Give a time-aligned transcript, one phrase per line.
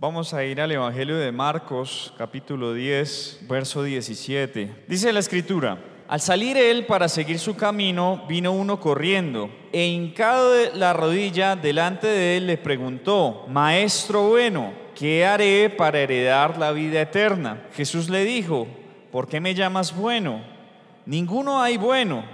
[0.00, 4.84] Vamos a ir al Evangelio de Marcos, capítulo 10, verso 17.
[4.86, 10.54] Dice la escritura, al salir él para seguir su camino, vino uno corriendo, e hincado
[10.74, 17.00] la rodilla delante de él le preguntó, Maestro bueno, ¿qué haré para heredar la vida
[17.00, 17.66] eterna?
[17.72, 18.68] Jesús le dijo,
[19.10, 20.44] ¿por qué me llamas bueno?
[21.06, 22.24] Ninguno hay bueno,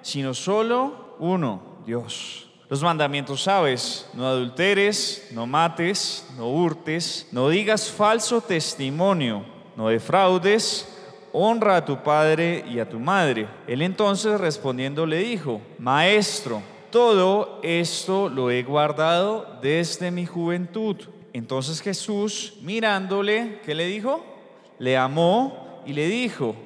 [0.00, 2.51] sino solo uno, Dios.
[2.72, 9.44] Los mandamientos sabes, no adulteres, no mates, no hurtes, no digas falso testimonio,
[9.76, 10.88] no defraudes,
[11.34, 13.46] honra a tu padre y a tu madre.
[13.66, 20.96] Él entonces respondiendo le dijo, Maestro, todo esto lo he guardado desde mi juventud.
[21.34, 24.24] Entonces Jesús, mirándole, ¿qué le dijo?
[24.78, 26.56] Le amó y le dijo,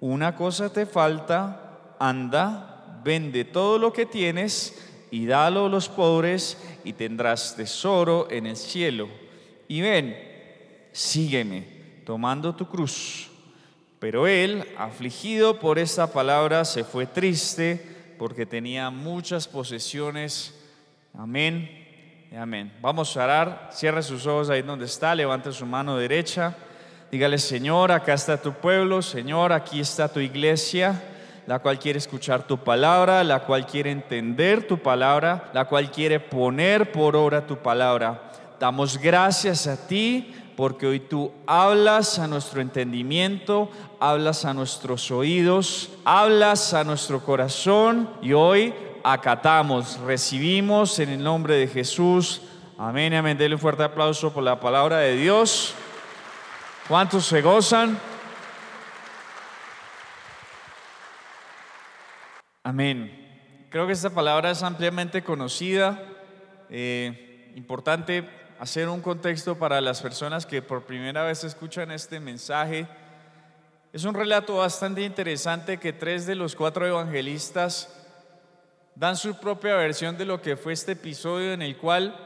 [0.00, 6.58] una cosa te falta, anda, vende todo lo que tienes y dalo a los pobres
[6.82, 9.08] y tendrás tesoro en el cielo.
[9.68, 10.18] Y ven,
[10.90, 11.68] sígueme,
[12.04, 13.30] tomando tu cruz.
[14.00, 20.52] Pero él, afligido por esta palabra, se fue triste porque tenía muchas posesiones.
[21.16, 21.70] Amén.
[22.36, 22.72] Amén.
[22.80, 23.70] Vamos a orar.
[23.72, 25.14] Cierre sus ojos ahí donde está.
[25.14, 26.56] Levante su mano derecha.
[27.12, 29.00] Dígale, Señor, acá está tu pueblo.
[29.00, 31.00] Señor, aquí está tu iglesia
[31.46, 36.20] la cual quiere escuchar tu palabra, la cual quiere entender tu palabra, la cual quiere
[36.20, 38.30] poner por obra tu palabra.
[38.58, 43.70] Damos gracias a ti porque hoy tú hablas a nuestro entendimiento,
[44.00, 51.56] hablas a nuestros oídos, hablas a nuestro corazón y hoy acatamos, recibimos en el nombre
[51.56, 52.42] de Jesús.
[52.78, 53.36] Amén, amén.
[53.36, 55.74] Denle un fuerte aplauso por la palabra de Dios.
[56.88, 57.98] ¿Cuántos se gozan?
[62.66, 63.66] Amén.
[63.68, 66.02] Creo que esta palabra es ampliamente conocida.
[66.70, 68.26] Eh, importante
[68.58, 72.88] hacer un contexto para las personas que por primera vez escuchan este mensaje.
[73.92, 77.94] Es un relato bastante interesante que tres de los cuatro evangelistas
[78.94, 82.16] dan su propia versión de lo que fue este episodio en el cual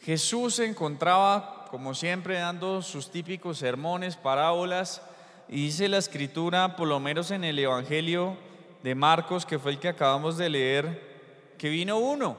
[0.00, 5.02] Jesús se encontraba, como siempre, dando sus típicos sermones, parábolas,
[5.50, 8.38] y dice la escritura, por lo menos en el Evangelio,
[8.82, 12.36] de Marcos, que fue el que acabamos de leer, que vino uno,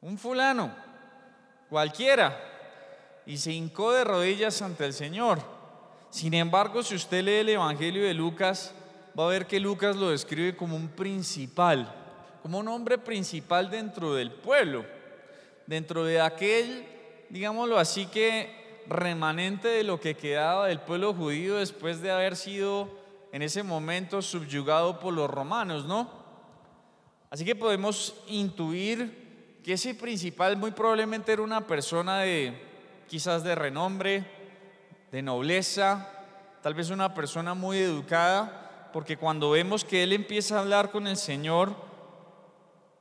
[0.00, 0.74] un fulano,
[1.68, 2.38] cualquiera,
[3.26, 5.40] y se hincó de rodillas ante el Señor.
[6.10, 8.74] Sin embargo, si usted lee el Evangelio de Lucas,
[9.18, 11.92] va a ver que Lucas lo describe como un principal,
[12.42, 14.84] como un hombre principal dentro del pueblo,
[15.66, 16.86] dentro de aquel,
[17.30, 23.03] digámoslo así, que remanente de lo que quedaba del pueblo judío después de haber sido
[23.34, 26.08] en ese momento subyugado por los romanos, ¿no?
[27.30, 32.56] Así que podemos intuir que ese principal muy probablemente era una persona de
[33.08, 34.24] quizás de renombre,
[35.10, 36.08] de nobleza,
[36.62, 41.08] tal vez una persona muy educada, porque cuando vemos que él empieza a hablar con
[41.08, 41.74] el Señor,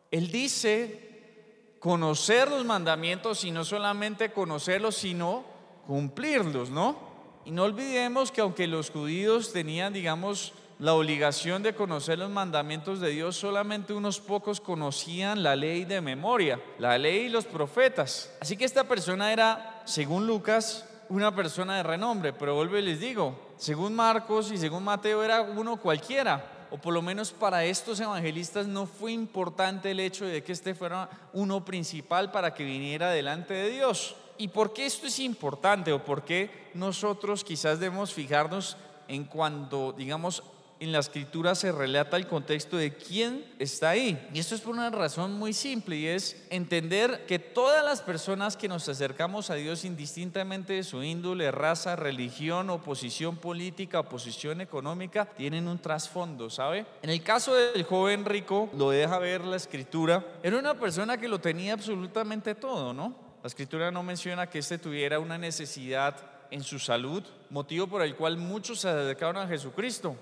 [0.10, 5.44] él dice conocer los mandamientos y no solamente conocerlos, sino
[5.86, 7.13] cumplirlos, ¿no?
[7.46, 13.00] Y no olvidemos que aunque los judíos tenían, digamos, la obligación de conocer los mandamientos
[13.00, 18.34] de Dios, solamente unos pocos conocían la ley de memoria, la ley y los profetas.
[18.42, 23.00] Así que esta persona era, según Lucas, una persona de renombre, pero vuelvo y les
[23.00, 28.00] digo, según Marcos y según Mateo era uno cualquiera, o por lo menos para estos
[28.00, 33.12] evangelistas no fue importante el hecho de que este fuera uno principal para que viniera
[33.12, 34.16] delante de Dios.
[34.38, 38.78] ¿Y por qué esto es importante o por qué nosotros quizás debemos fijarnos
[39.08, 40.44] en cuando, digamos,
[40.84, 44.28] en la escritura se relata el contexto de quién está ahí.
[44.34, 48.58] Y esto es por una razón muy simple y es entender que todas las personas
[48.58, 55.26] que nos acercamos a Dios indistintamente de su índole, raza, religión, oposición política, oposición económica,
[55.26, 56.86] tienen un trasfondo, ¿sabe?
[57.02, 61.30] En el caso del joven rico, lo deja ver la escritura, era una persona que
[61.30, 63.23] lo tenía absolutamente todo, ¿no?
[63.44, 66.16] La escritura no menciona que éste tuviera una necesidad
[66.50, 70.16] en su salud, motivo por el cual muchos se acercaron a Jesucristo.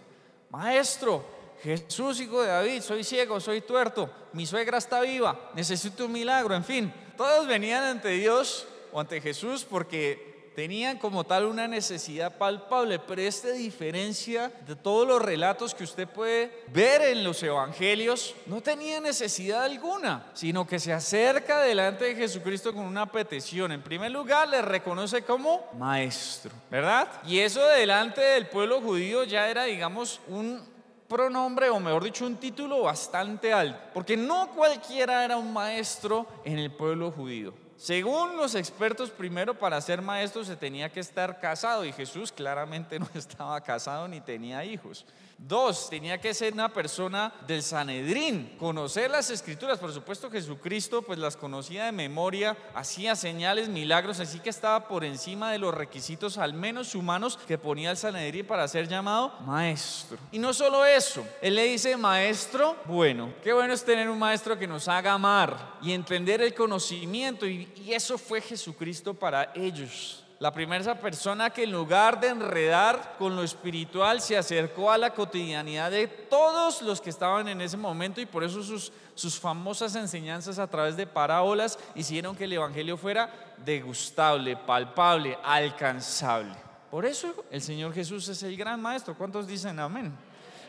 [0.50, 1.24] Maestro,
[1.62, 6.56] Jesús, hijo de David, soy ciego, soy tuerto, mi suegra está viva, necesito un milagro,
[6.56, 6.92] en fin.
[7.16, 13.22] Todos venían ante Dios o ante Jesús porque tenían como tal una necesidad palpable, pero
[13.22, 19.00] esta diferencia de todos los relatos que usted puede ver en los evangelios, no tenía
[19.00, 23.72] necesidad alguna, sino que se acerca delante de Jesucristo con una petición.
[23.72, 27.08] En primer lugar, le reconoce como maestro, ¿verdad?
[27.26, 30.62] Y eso delante del pueblo judío ya era, digamos, un
[31.08, 36.58] pronombre, o mejor dicho, un título bastante alto, porque no cualquiera era un maestro en
[36.58, 41.84] el pueblo judío Según los expertos, primero para ser maestro se tenía que estar casado
[41.84, 45.04] y Jesús claramente no estaba casado ni tenía hijos.
[45.44, 49.80] Dos, tenía que ser una persona del Sanedrín, conocer las escrituras.
[49.80, 55.04] Por supuesto, Jesucristo pues las conocía de memoria, hacía señales, milagros, así que estaba por
[55.04, 60.20] encima de los requisitos, al menos humanos, que ponía el Sanedrín para ser llamado maestro.
[60.32, 64.60] Y no solo eso, él le dice maestro, bueno, qué bueno es tener un maestro
[64.60, 70.24] que nos haga amar y entender el conocimiento, y, y eso fue Jesucristo para ellos.
[70.42, 75.14] La primera persona que en lugar de enredar con lo espiritual se acercó a la
[75.14, 79.96] cotidianidad de todos los que estaban en ese momento y por eso sus, sus famosas
[79.96, 86.56] enseñanzas a través de parábolas hicieron que el Evangelio fuera degustable, palpable, alcanzable.
[86.90, 89.16] Por eso el Señor Jesús es el gran maestro.
[89.16, 90.12] ¿Cuántos dicen amén?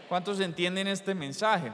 [0.06, 1.72] ¿Cuántos entienden este mensaje?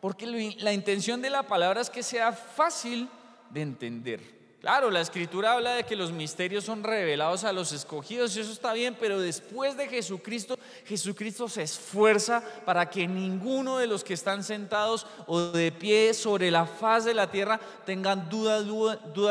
[0.00, 3.10] Porque la intención de la palabra es que sea fácil
[3.50, 4.41] de entender.
[4.62, 8.52] Claro, la escritura habla de que los misterios son revelados a los escogidos y eso
[8.52, 10.56] está bien, pero después de Jesucristo,
[10.86, 16.48] Jesucristo se esfuerza para que ninguno de los que están sentados o de pie sobre
[16.52, 18.58] la faz de la tierra tengan duda,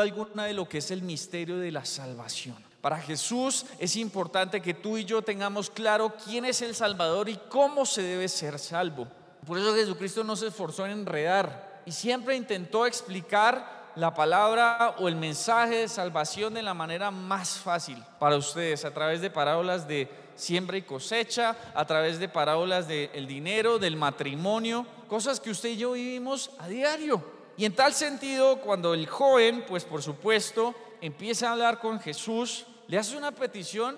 [0.02, 2.56] alguna de lo que es el misterio de la salvación.
[2.82, 7.38] Para Jesús es importante que tú y yo tengamos claro quién es el Salvador y
[7.48, 9.08] cómo se debe ser salvo.
[9.46, 15.08] Por eso Jesucristo no se esforzó en enredar y siempre intentó explicar la palabra o
[15.08, 19.86] el mensaje de salvación de la manera más fácil para ustedes, a través de parábolas
[19.86, 25.70] de siembra y cosecha, a través de parábolas del dinero, del matrimonio, cosas que usted
[25.70, 27.22] y yo vivimos a diario.
[27.56, 32.66] Y en tal sentido, cuando el joven, pues por supuesto, empieza a hablar con Jesús,
[32.88, 33.96] le hace una petición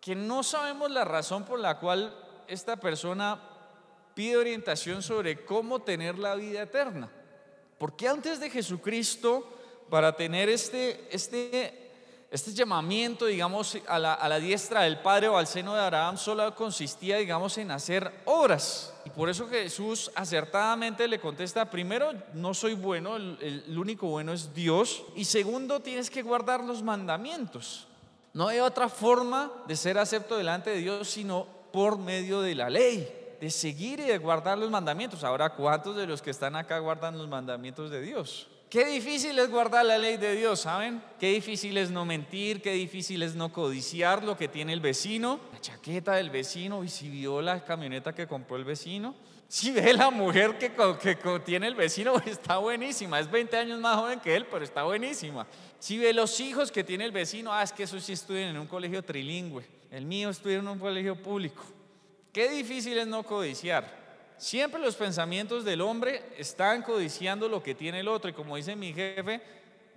[0.00, 2.14] que no sabemos la razón por la cual
[2.48, 3.40] esta persona
[4.14, 7.08] pide orientación sobre cómo tener la vida eterna.
[7.82, 9.44] Porque antes de Jesucristo,
[9.90, 11.90] para tener este, este,
[12.30, 16.16] este llamamiento, digamos, a la, a la, diestra del Padre o al seno de Abraham,
[16.16, 18.94] solo consistía, digamos, en hacer obras.
[19.04, 24.32] Y por eso Jesús acertadamente le contesta, primero, no soy bueno, el, el único bueno
[24.32, 25.02] es Dios.
[25.16, 27.88] Y segundo, tienes que guardar los mandamientos.
[28.32, 32.70] No hay otra forma de ser acepto delante de Dios sino por medio de la
[32.70, 35.24] ley de seguir y de guardar los mandamientos.
[35.24, 38.46] Ahora, ¿cuántos de los que están acá guardan los mandamientos de Dios?
[38.70, 41.02] Qué difícil es guardar la ley de Dios, ¿saben?
[41.18, 45.40] Qué difícil es no mentir, qué difícil es no codiciar lo que tiene el vecino,
[45.52, 49.16] la chaqueta del vecino, y si vio la camioneta que compró el vecino,
[49.48, 53.96] si ve la mujer que, que, tiene el vecino, está buenísima, es 20 años más
[53.96, 55.48] joven que él, pero está buenísima.
[55.80, 58.58] Si ve los hijos que tiene el vecino, ah, es que esos sí estudian en
[58.58, 61.64] un colegio trilingüe, el mío estudia en un colegio público.
[62.32, 64.00] Qué difícil es no codiciar.
[64.38, 68.30] Siempre los pensamientos del hombre están codiciando lo que tiene el otro.
[68.30, 69.40] Y como dice mi jefe,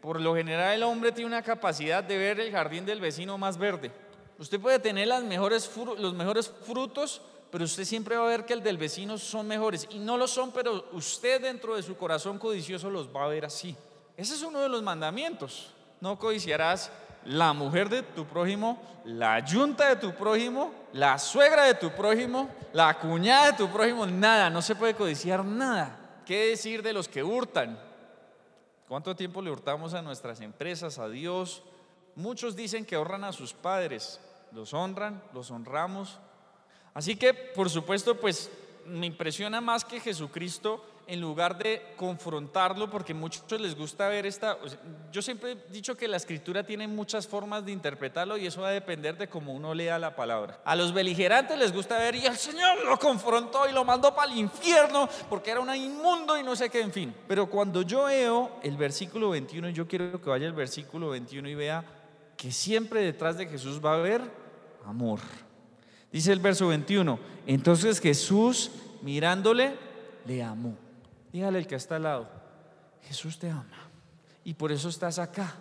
[0.01, 3.57] por lo general el hombre tiene una capacidad de ver el jardín del vecino más
[3.57, 3.89] verde.
[4.37, 8.77] Usted puede tener los mejores frutos, pero usted siempre va a ver que el del
[8.77, 9.87] vecino son mejores.
[9.89, 13.45] Y no lo son, pero usted dentro de su corazón codicioso los va a ver
[13.45, 13.77] así.
[14.17, 15.71] Ese es uno de los mandamientos.
[16.01, 16.91] No codiciarás
[17.25, 22.49] la mujer de tu prójimo, la yunta de tu prójimo, la suegra de tu prójimo,
[22.73, 26.21] la cuñada de tu prójimo, nada, no se puede codiciar nada.
[26.25, 27.79] ¿Qué decir de los que hurtan?
[28.87, 31.63] ¿Cuánto tiempo le hurtamos a nuestras empresas, a Dios?
[32.15, 34.19] Muchos dicen que honran a sus padres,
[34.51, 36.19] los honran, los honramos.
[36.93, 38.49] Así que, por supuesto, pues
[38.85, 44.57] me impresiona más que Jesucristo en lugar de confrontarlo, porque muchos les gusta ver esta...
[45.11, 48.69] Yo siempre he dicho que la escritura tiene muchas formas de interpretarlo y eso va
[48.69, 50.59] a depender de cómo uno lea la palabra.
[50.65, 54.31] A los beligerantes les gusta ver y el Señor lo confrontó y lo mandó para
[54.31, 57.13] el infierno porque era un inmundo y no sé qué, en fin.
[57.27, 61.55] Pero cuando yo veo el versículo 21, yo quiero que vaya el versículo 21 y
[61.55, 61.85] vea
[62.35, 64.21] que siempre detrás de Jesús va a haber
[64.85, 65.19] amor.
[66.11, 68.71] Dice el verso 21, entonces Jesús
[69.01, 69.75] mirándole
[70.25, 70.84] le amó.
[71.35, 72.29] Dígale el que está al lado,
[73.01, 73.89] Jesús te ama
[74.45, 75.53] y por eso estás acá.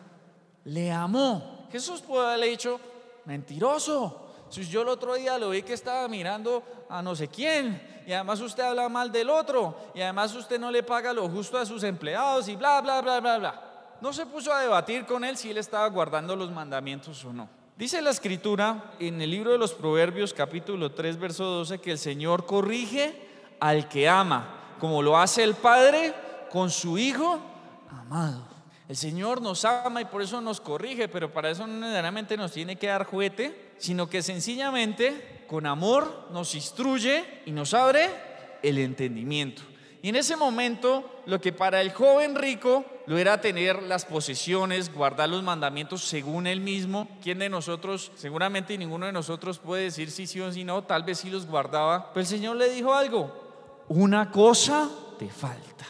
[0.67, 1.67] Le amó.
[1.73, 2.79] Jesús puede haberle dicho,
[3.25, 4.47] mentiroso.
[4.51, 8.13] Si yo el otro día lo vi que estaba mirando a no sé quién y
[8.13, 11.67] además usted habla mal del otro y además usted no le paga lo justo a
[11.67, 13.63] sus empleados y bla, bla, bla, bla, bla.
[14.01, 17.49] No se puso a debatir con él si él estaba guardando los mandamientos o no.
[17.77, 21.99] Dice la escritura en el libro de los Proverbios capítulo 3 verso 12 que el
[21.99, 26.15] Señor corrige al que ama como lo hace el Padre
[26.51, 27.41] con su Hijo
[27.91, 28.55] amado.
[28.89, 32.53] El Señor nos ama y por eso nos corrige, pero para eso no necesariamente nos
[32.53, 38.11] tiene que dar juguete, sino que sencillamente con amor nos instruye y nos abre
[38.63, 39.63] el entendimiento.
[40.03, 44.93] Y en ese momento, lo que para el joven rico lo era tener las posesiones,
[44.93, 47.09] guardar los mandamientos según él mismo.
[47.23, 51.05] ¿Quién de nosotros, seguramente ninguno de nosotros puede decir si sí o si no, tal
[51.05, 52.13] vez sí los guardaba?
[52.13, 53.44] Pero el Señor le dijo algo,
[53.89, 55.87] una cosa te falta,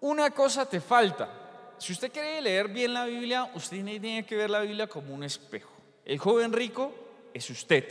[0.00, 1.36] una cosa te falta.
[1.78, 5.24] Si usted quiere leer bien la Biblia, usted tiene que ver la Biblia como un
[5.24, 5.72] espejo.
[6.04, 6.92] El joven rico
[7.32, 7.86] es usted.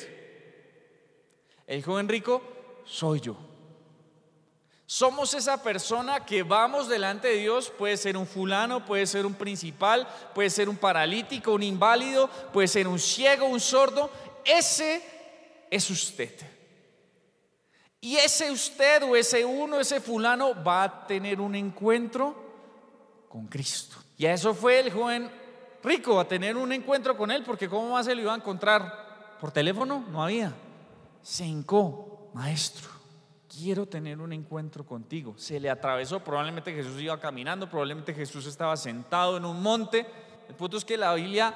[1.66, 2.42] El joven rico
[2.86, 3.36] soy yo.
[4.86, 9.36] Somos esa persona que vamos delante de Dios, puede ser un fulano, puede ser un
[9.36, 14.10] principal, puede ser un paralítico, un inválido, puede ser un ciego, un sordo.
[14.44, 15.04] Ese
[15.70, 16.34] es usted.
[18.02, 22.36] Y ese usted o ese uno, ese fulano va a tener un encuentro
[23.28, 23.98] con Cristo.
[24.18, 25.30] Y a eso fue el joven
[25.84, 29.38] rico, a tener un encuentro con él, porque ¿cómo más se lo iba a encontrar?
[29.40, 30.06] ¿Por teléfono?
[30.10, 30.54] No había.
[31.22, 33.00] Se hincó, maestro
[33.60, 35.34] quiero tener un encuentro contigo.
[35.38, 40.06] Se le atravesó, probablemente Jesús iba caminando, probablemente Jesús estaba sentado en un monte.
[40.48, 41.54] El punto es que la Biblia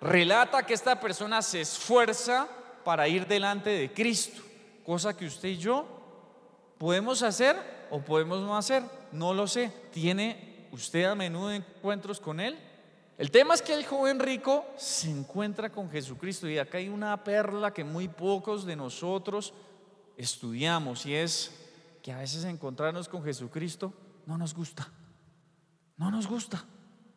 [0.00, 2.48] relata que esta persona se esfuerza
[2.84, 4.42] para ir delante de Cristo,
[4.86, 5.84] cosa que usted y yo
[6.78, 7.56] podemos hacer
[7.90, 9.72] o podemos no hacer, no lo sé.
[9.90, 12.56] ¿Tiene usted a menudo encuentros con Él?
[13.18, 17.24] El tema es que el joven rico se encuentra con Jesucristo y acá hay una
[17.24, 19.52] perla que muy pocos de nosotros
[20.16, 21.52] estudiamos y es
[22.00, 23.92] que a veces encontrarnos con Jesucristo
[24.24, 24.88] no nos gusta.
[25.96, 26.64] No nos gusta.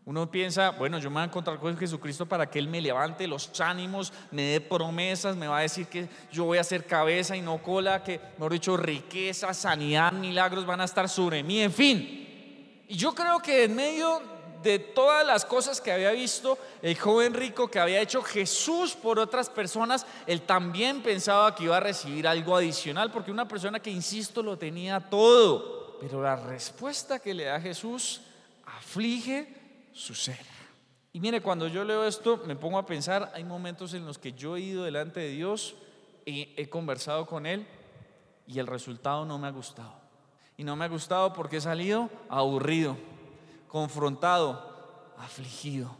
[0.10, 3.28] Uno piensa, bueno, yo me voy a encontrar con Jesucristo para que Él me levante
[3.28, 7.38] los ánimos, me dé promesas, me va a decir que yo voy a ser cabeza
[7.38, 11.72] y no cola, que, mejor dicho, riqueza, sanidad, milagros van a estar sobre mí, en
[11.72, 12.84] fin.
[12.88, 14.20] Y yo creo que en medio
[14.64, 19.20] de todas las cosas que había visto el joven rico que había hecho Jesús por
[19.20, 23.92] otras personas, él también pensaba que iba a recibir algo adicional, porque una persona que,
[23.92, 26.00] insisto, lo tenía todo.
[26.02, 28.22] Pero la respuesta que le da Jesús
[28.66, 29.59] aflige
[30.00, 30.40] su ser.
[31.12, 34.34] Y mire, cuando yo leo esto, me pongo a pensar, hay momentos en los que
[34.34, 35.76] yo he ido delante de Dios
[36.26, 37.68] y he conversado con Él
[38.48, 39.94] y el resultado no me ha gustado.
[40.56, 42.96] Y no me ha gustado porque he salido aburrido
[43.68, 45.96] confrontado, afligido,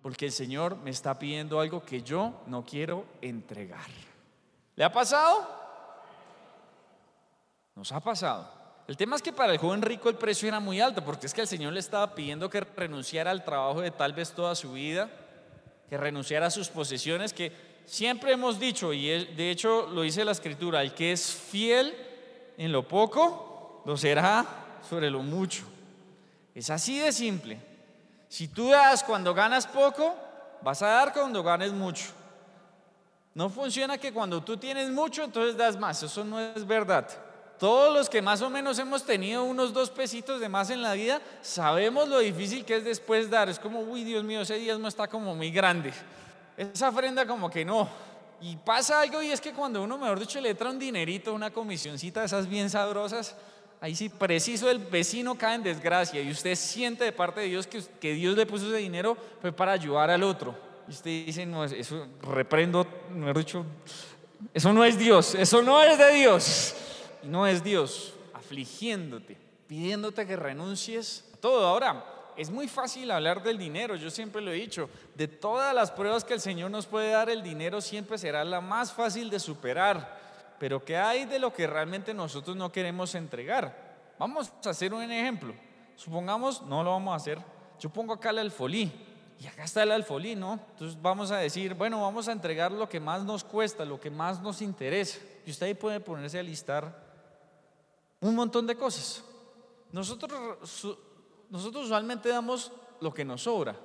[0.00, 3.90] porque el Señor me está pidiendo algo que yo no quiero entregar.
[4.76, 5.46] ¿Le ha pasado?
[7.74, 8.57] Nos ha pasado.
[8.88, 11.34] El tema es que para el joven rico el precio era muy alto, porque es
[11.34, 14.72] que el Señor le estaba pidiendo que renunciara al trabajo de tal vez toda su
[14.72, 15.10] vida,
[15.90, 17.52] que renunciara a sus posesiones, que
[17.84, 21.94] siempre hemos dicho, y de hecho lo dice la escritura, el que es fiel
[22.56, 24.46] en lo poco, lo será
[24.88, 25.64] sobre lo mucho.
[26.54, 27.60] Es así de simple.
[28.30, 30.16] Si tú das cuando ganas poco,
[30.62, 32.06] vas a dar cuando ganes mucho.
[33.34, 36.02] No funciona que cuando tú tienes mucho, entonces das más.
[36.02, 37.27] Eso no es verdad.
[37.58, 40.92] Todos los que más o menos hemos tenido unos dos pesitos de más en la
[40.92, 43.48] vida, sabemos lo difícil que es después dar.
[43.48, 45.92] Es como, uy, Dios mío, ese diezmo está como muy grande.
[46.56, 47.88] Esa ofrenda como que no.
[48.40, 51.50] Y pasa algo y es que cuando uno, mejor dicho, le trae un dinerito, una
[51.50, 53.34] comisioncita de esas bien sabrosas,
[53.80, 57.66] ahí sí, preciso el vecino cae en desgracia y usted siente de parte de Dios
[57.66, 60.54] que, que Dios le puso ese dinero fue para ayudar al otro.
[60.86, 63.66] Y usted dice, no, eso reprendo, he dicho,
[64.54, 66.74] eso no es Dios, eso no es de Dios.
[67.22, 71.66] Y no es Dios afligiéndote, pidiéndote que renuncies a todo.
[71.66, 72.04] Ahora,
[72.38, 76.22] es muy fácil hablar del dinero, yo siempre lo he dicho, de todas las pruebas
[76.22, 80.16] que el Señor nos puede dar, el dinero siempre será la más fácil de superar.
[80.60, 84.12] Pero ¿qué hay de lo que realmente nosotros no queremos entregar?
[84.18, 85.52] Vamos a hacer un ejemplo.
[85.96, 87.38] Supongamos, no lo vamos a hacer.
[87.80, 88.92] Yo pongo acá el alfolí
[89.40, 90.60] y acá está el alfolí, ¿no?
[90.70, 94.10] Entonces vamos a decir, bueno, vamos a entregar lo que más nos cuesta, lo que
[94.10, 95.18] más nos interesa.
[95.44, 97.07] Y usted ahí puede ponerse a listar
[98.20, 99.24] un montón de cosas.
[99.92, 100.30] Nosotros,
[101.50, 103.76] nosotros usualmente damos lo que nos sobra,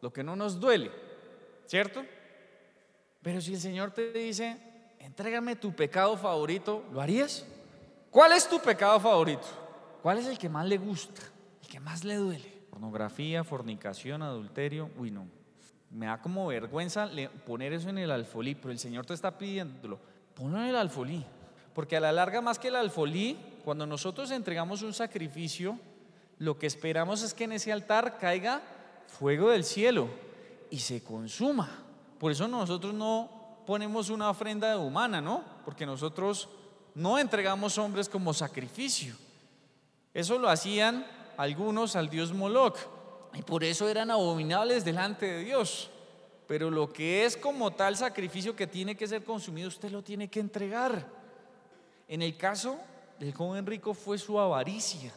[0.00, 0.90] lo que no nos duele,
[1.66, 2.04] ¿cierto?
[3.22, 4.58] Pero si el Señor te dice,
[4.98, 7.46] entrégame tu pecado favorito, ¿lo harías?
[8.10, 9.46] ¿Cuál es tu pecado favorito?
[10.02, 11.22] ¿Cuál es el que más le gusta?
[11.62, 12.62] El que más le duele.
[12.70, 14.90] Pornografía, fornicación, adulterio.
[14.98, 15.26] Uy, no.
[15.90, 17.08] Me da como vergüenza
[17.46, 20.00] poner eso en el alfolí, pero el Señor te está pidiéndolo.
[20.34, 21.24] Ponlo en el alfolí.
[21.74, 25.78] Porque a la larga, más que el alfolí, cuando nosotros entregamos un sacrificio,
[26.38, 28.62] lo que esperamos es que en ese altar caiga
[29.06, 30.08] fuego del cielo
[30.70, 31.70] y se consuma.
[32.18, 35.44] Por eso nosotros no ponemos una ofrenda humana, ¿no?
[35.64, 36.48] Porque nosotros
[36.94, 39.14] no entregamos hombres como sacrificio.
[40.12, 42.78] Eso lo hacían algunos al dios Moloch
[43.34, 45.90] y por eso eran abominables delante de Dios.
[46.46, 50.28] Pero lo que es como tal sacrificio que tiene que ser consumido, usted lo tiene
[50.28, 51.21] que entregar.
[52.12, 52.78] En el caso
[53.18, 55.10] del joven rico fue su avaricia,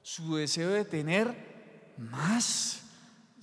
[0.00, 2.80] su deseo de tener más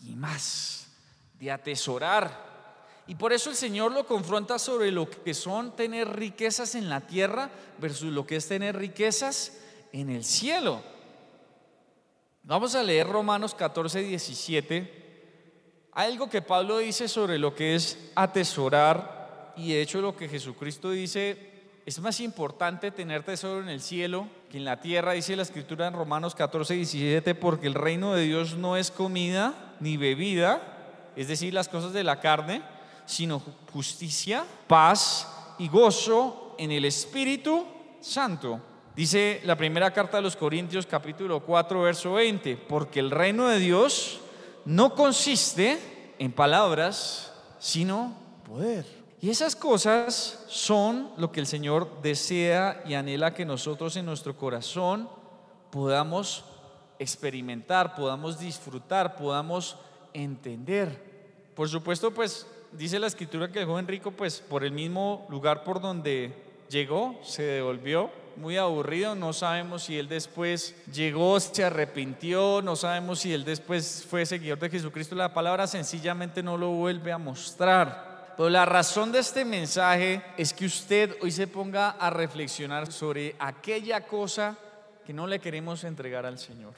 [0.02, 0.88] y más,
[1.36, 3.04] de atesorar.
[3.06, 7.02] Y por eso el Señor lo confronta sobre lo que son tener riquezas en la
[7.02, 9.60] tierra versus lo que es tener riquezas
[9.92, 10.82] en el cielo.
[12.42, 15.88] Vamos a leer Romanos 14, 17.
[15.92, 20.28] Hay algo que Pablo dice sobre lo que es atesorar y de hecho lo que
[20.28, 21.54] Jesucristo dice
[21.86, 25.88] es más importante tener tesoro en el cielo que en la tierra, dice la escritura
[25.88, 31.28] en Romanos 14, 17, porque el reino de Dios no es comida ni bebida, es
[31.28, 32.64] decir, las cosas de la carne,
[33.06, 37.68] sino justicia, paz y gozo en el Espíritu
[38.02, 38.60] Santo.
[38.96, 43.60] Dice la primera carta de los Corintios capítulo 4, verso 20, porque el reino de
[43.60, 44.22] Dios
[44.66, 45.78] no consiste
[46.18, 48.16] en palabras, sino
[48.48, 49.05] poder.
[49.22, 54.38] Y esas cosas son lo que el Señor desea y anhela que nosotros en nuestro
[54.38, 55.10] corazón
[55.72, 56.44] podamos
[57.00, 59.78] experimentar, podamos disfrutar, podamos
[60.14, 61.52] entender.
[61.56, 65.64] Por supuesto, pues dice la escritura que el joven rico, pues por el mismo lugar
[65.64, 66.34] por donde
[66.70, 73.20] llegó, se devolvió muy aburrido, no sabemos si él después llegó, se arrepintió, no sabemos
[73.20, 78.15] si él después fue seguidor de Jesucristo, la palabra sencillamente no lo vuelve a mostrar.
[78.38, 83.36] Pero la razón de este mensaje es que usted hoy se ponga a reflexionar sobre
[83.40, 84.58] aquella cosa
[85.06, 86.74] que no le queremos entregar al Señor.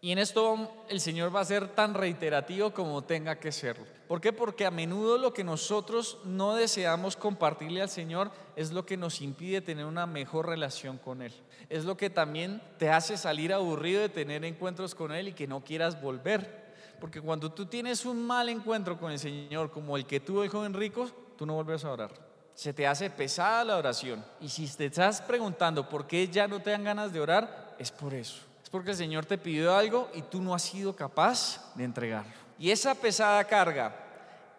[0.00, 3.86] Y en esto el Señor va a ser tan reiterativo como tenga que serlo.
[4.08, 4.32] ¿Por qué?
[4.32, 9.20] Porque a menudo lo que nosotros no deseamos compartirle al Señor es lo que nos
[9.20, 11.32] impide tener una mejor relación con Él.
[11.68, 15.46] Es lo que también te hace salir aburrido de tener encuentros con Él y que
[15.46, 16.61] no quieras volver.
[17.02, 20.48] Porque cuando tú tienes un mal encuentro con el Señor, como el que tuvo el
[20.48, 22.12] joven rico, tú no vuelves a orar.
[22.54, 24.24] Se te hace pesada la oración.
[24.40, 27.90] Y si te estás preguntando por qué ya no te dan ganas de orar, es
[27.90, 28.42] por eso.
[28.62, 32.30] Es porque el Señor te pidió algo y tú no has sido capaz de entregarlo.
[32.56, 33.96] Y esa pesada carga,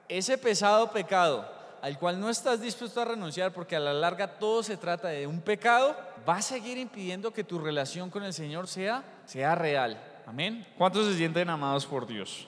[0.09, 1.49] ese pesado pecado
[1.81, 5.27] al cual no estás dispuesto a renunciar porque a la larga todo se trata de
[5.27, 5.95] un pecado,
[6.27, 9.97] va a seguir impidiendo que tu relación con el Señor sea, sea real.
[10.25, 10.65] Amén.
[10.77, 12.47] ¿Cuántos se sienten amados por Dios?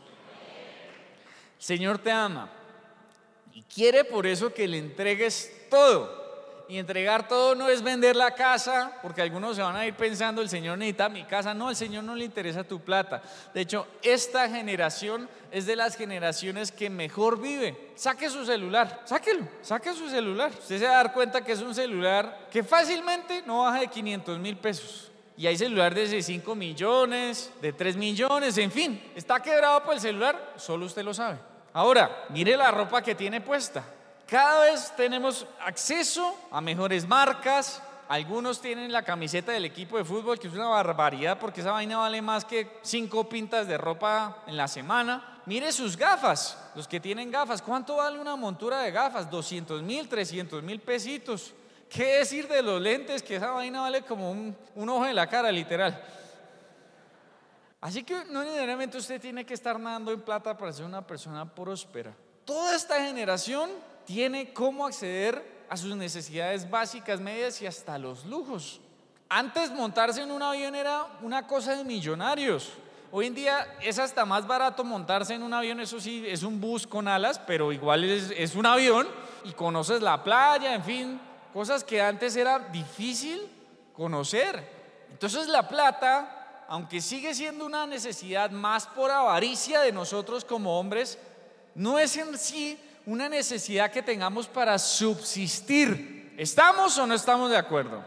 [1.58, 2.50] Señor te ama
[3.54, 6.26] y quiere por eso que le entregues todo.
[6.68, 10.42] Y entregar todo no es vender la casa, porque algunos se van a ir pensando,
[10.42, 11.54] el Señor necesita mi casa.
[11.54, 13.22] No, el Señor no le interesa tu plata.
[13.54, 17.92] De hecho, esta generación es de las generaciones que mejor vive.
[17.96, 20.52] Saque su celular, sáquelo, saque su celular.
[20.58, 23.88] Usted se va a dar cuenta que es un celular que fácilmente no baja de
[23.88, 25.12] 500 mil pesos.
[25.38, 29.12] Y hay celulares de 5 millones, de 3 millones, en fin.
[29.16, 31.38] Está quebrado por el celular, solo usted lo sabe.
[31.74, 33.84] Ahora, mire la ropa que tiene puesta.
[34.26, 37.82] Cada vez tenemos acceso a mejores marcas.
[38.08, 41.98] Algunos tienen la camiseta del equipo de fútbol, que es una barbaridad porque esa vaina
[41.98, 45.42] vale más que 5 pintas de ropa en la semana.
[45.46, 47.62] Mire sus gafas, los que tienen gafas.
[47.62, 49.30] ¿Cuánto vale una montura de gafas?
[49.30, 51.54] 200 mil, 300 mil pesitos.
[51.90, 53.22] ¿Qué decir de los lentes?
[53.24, 54.56] Que esa vaina vale como un,
[54.90, 56.04] ojo en la cara, literal.
[57.82, 61.46] Así que no necesariamente usted tiene que estar nadando en plata para ser una persona
[61.46, 62.14] próspera.
[62.44, 63.70] Toda esta generación
[64.06, 68.82] tiene cómo acceder a sus necesidades básicas, medias y hasta los lujos.
[69.30, 72.72] Antes montarse en un avión era una cosa de millonarios.
[73.12, 76.60] Hoy en día es hasta más barato montarse en un avión, eso sí, es un
[76.60, 79.08] bus con alas, pero igual es, es un avión
[79.44, 81.22] y conoces la playa, en fin,
[81.56, 83.50] cosas que antes era difícil
[83.94, 84.62] conocer.
[85.10, 91.18] Entonces la plata, aunque sigue siendo una necesidad más por avaricia de nosotros como hombres,
[91.74, 96.34] no es en sí una necesidad que tengamos para subsistir.
[96.38, 98.04] ¿Estamos o no estamos de acuerdo?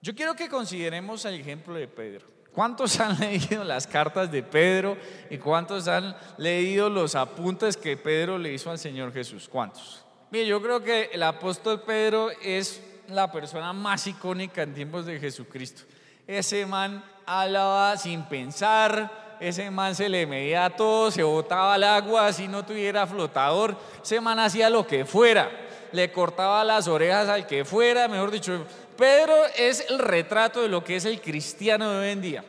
[0.00, 2.28] Yo quiero que consideremos el ejemplo de Pedro.
[2.52, 4.96] ¿Cuántos han leído las cartas de Pedro
[5.30, 9.48] y cuántos han leído los apuntes que Pedro le hizo al Señor Jesús?
[9.48, 10.01] ¿Cuántos?
[10.32, 15.20] Mire, yo creo que el apóstol Pedro es la persona más icónica en tiempos de
[15.20, 15.82] Jesucristo.
[16.26, 22.32] Ese man hablaba sin pensar, ese man se le medía todo, se botaba al agua
[22.32, 25.50] si no tuviera flotador, ese man hacía lo que fuera,
[25.92, 28.64] le cortaba las orejas al que fuera, mejor dicho,
[28.96, 32.44] Pedro es el retrato de lo que es el cristiano de hoy en día.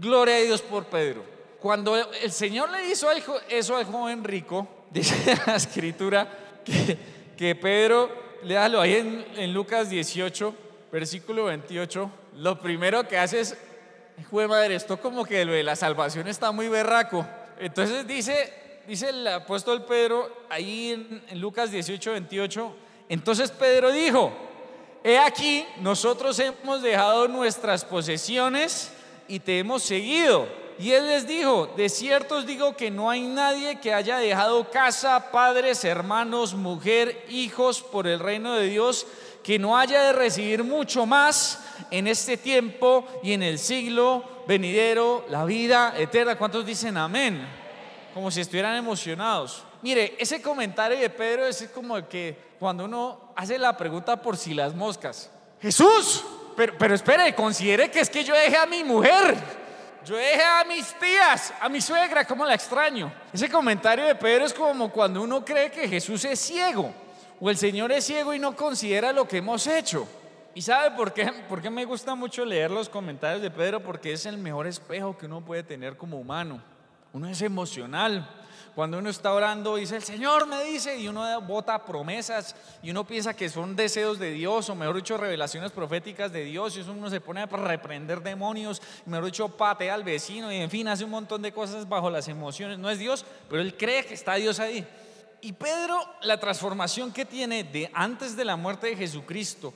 [0.00, 1.22] Gloria a Dios por Pedro.
[1.60, 3.06] Cuando el Señor le hizo
[3.48, 6.28] eso al joven rico, dice la escritura
[6.64, 8.10] que que Pedro,
[8.42, 10.54] léalo ahí en, Lucas 18,
[10.92, 13.56] versículo 28, lo primero que hace es,
[14.30, 17.26] Jue madre, esto como que lo de la salvación está muy berraco.
[17.58, 22.76] Entonces dice, dice el apóstol Pedro ahí en, en Lucas 18, 28,
[23.08, 24.30] entonces Pedro dijo,
[25.02, 28.92] he aquí, nosotros hemos dejado nuestras posesiones
[29.28, 30.46] y te hemos seguido.
[30.80, 34.70] Y él les dijo, de cierto os digo que no hay nadie que haya dejado
[34.70, 39.06] casa, padres, hermanos, mujer, hijos por el reino de Dios,
[39.42, 45.26] que no haya de recibir mucho más en este tiempo y en el siglo venidero,
[45.28, 46.38] la vida eterna.
[46.38, 47.46] ¿Cuántos dicen amén?
[48.14, 49.62] Como si estuvieran emocionados.
[49.82, 54.54] Mire, ese comentario de Pedro es como que cuando uno hace la pregunta por si
[54.54, 55.30] las moscas.
[55.60, 56.24] Jesús,
[56.56, 59.59] pero, pero espere, considere que es que yo dejé a mi mujer.
[60.04, 63.12] Yo dejé a mis tías, a mi suegra, ¿cómo la extraño?
[63.32, 66.92] Ese comentario de Pedro es como cuando uno cree que Jesús es ciego
[67.38, 70.08] o el Señor es ciego y no considera lo que hemos hecho.
[70.54, 71.30] ¿Y sabe por qué?
[71.48, 73.82] Por qué me gusta mucho leer los comentarios de Pedro?
[73.82, 76.62] Porque es el mejor espejo que uno puede tener como humano.
[77.12, 78.28] Uno es emocional.
[78.74, 83.04] Cuando uno está orando, dice, el Señor me dice, y uno bota promesas, y uno
[83.04, 86.92] piensa que son deseos de Dios, o mejor dicho, revelaciones proféticas de Dios, y eso
[86.92, 91.04] uno se pone a reprender demonios, mejor dicho, patea al vecino, y en fin, hace
[91.04, 92.78] un montón de cosas bajo las emociones.
[92.78, 94.86] No es Dios, pero él cree que está Dios ahí.
[95.42, 99.74] Y Pedro, la transformación que tiene de antes de la muerte de Jesucristo,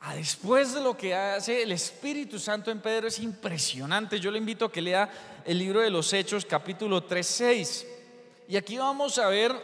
[0.00, 4.18] a después de lo que hace el Espíritu Santo en Pedro es impresionante.
[4.18, 5.10] Yo le invito a que lea
[5.44, 7.86] el libro de los Hechos, capítulo 3, 6.
[8.50, 9.54] Y aquí vamos a ver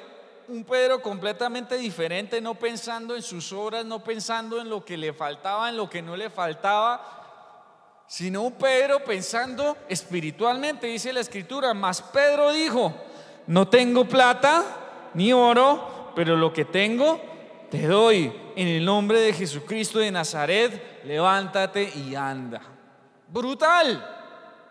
[0.46, 5.12] un Pedro completamente diferente, no pensando en sus obras, no pensando en lo que le
[5.12, 11.74] faltaba, en lo que no le faltaba, sino un Pedro pensando espiritualmente, dice la escritura,
[11.74, 12.94] más Pedro dijo,
[13.48, 14.62] no tengo plata
[15.14, 17.20] ni oro, pero lo que tengo
[17.68, 18.32] te doy.
[18.54, 22.62] En el nombre de Jesucristo de Nazaret, levántate y anda.
[23.26, 24.15] Brutal.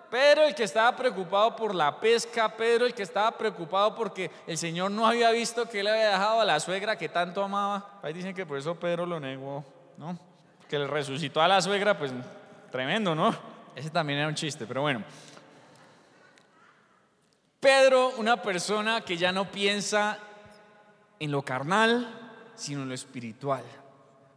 [0.10, 4.58] Pedro el que estaba preocupado por la pesca, Pedro el que estaba preocupado porque el
[4.58, 8.00] Señor no había visto que él había dejado a la suegra que tanto amaba.
[8.02, 9.64] Ahí dicen que por eso Pedro lo negó,
[9.98, 10.18] ¿no?
[10.70, 12.12] Que le resucitó a la suegra, pues
[12.72, 13.36] tremendo, ¿no?
[13.76, 15.04] Ese también era un chiste, pero bueno.
[17.60, 20.20] Pedro, una persona que ya no piensa
[21.20, 23.64] en lo carnal, sino en lo espiritual.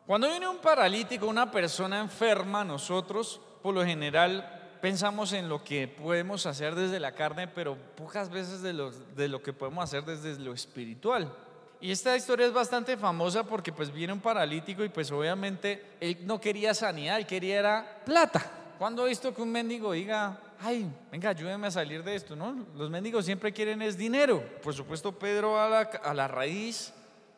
[0.06, 5.88] Cuando viene un paralítico, una persona enferma, nosotros, por lo general, pensamos en lo que
[5.88, 10.04] podemos hacer desde la carne, pero pocas veces de lo, de lo que podemos hacer
[10.04, 11.32] desde lo espiritual.
[11.80, 16.18] Y esta historia es bastante famosa porque pues viene un paralítico y pues obviamente él
[16.24, 18.44] no quería sanidad, él quería era plata.
[18.78, 22.34] ¿Cuándo he visto que un mendigo diga, ay, venga, ayúdeme a salir de esto?
[22.34, 22.66] ¿no?
[22.76, 24.42] Los mendigos siempre quieren es dinero.
[24.62, 26.92] Por supuesto, Pedro a la, a la raíz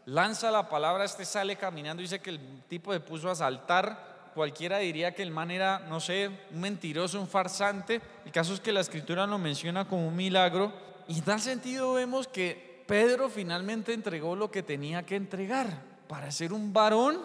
[0.06, 4.78] lanza la palabra, este sale caminando, dice que el tipo se puso a saltar cualquiera
[4.78, 8.00] diría que el man era, no sé, un mentiroso, un farsante.
[8.24, 10.72] El caso es que la escritura lo menciona como un milagro.
[11.08, 16.30] Y en tal sentido vemos que Pedro finalmente entregó lo que tenía que entregar para
[16.30, 17.20] ser un varón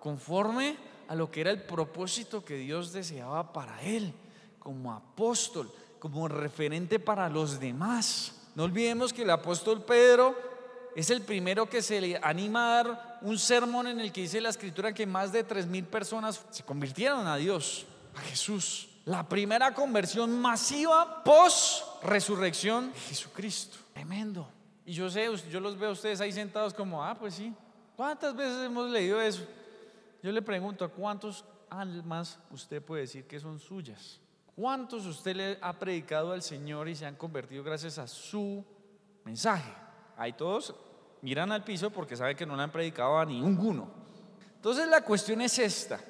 [0.00, 0.76] conforme
[1.08, 4.12] a lo que era el propósito que Dios deseaba para él,
[4.58, 8.50] como apóstol, como referente para los demás.
[8.54, 10.34] No olvidemos que el apóstol Pedro
[10.96, 14.40] es el primero que se le anima a dar un sermón en el que dice
[14.40, 18.88] la escritura que más de tres mil personas se convirtieron a Dios, a Jesús.
[19.04, 23.76] La primera conversión masiva post resurrección de Jesucristo.
[23.92, 24.48] Tremendo.
[24.86, 27.52] Y yo sé, yo los veo a ustedes ahí sentados como, ah, pues sí.
[27.94, 29.42] ¿Cuántas veces hemos leído eso?
[30.22, 34.18] Yo le pregunto, ¿a cuántos almas usted puede decir que son suyas?
[34.54, 38.64] ¿Cuántos usted le ha predicado al Señor y se han convertido gracias a su
[39.26, 39.70] mensaje?
[40.16, 40.74] Hay todos
[41.22, 43.88] miran al piso porque saben que no le han predicado a ninguno.
[44.56, 46.00] Entonces la cuestión es esta.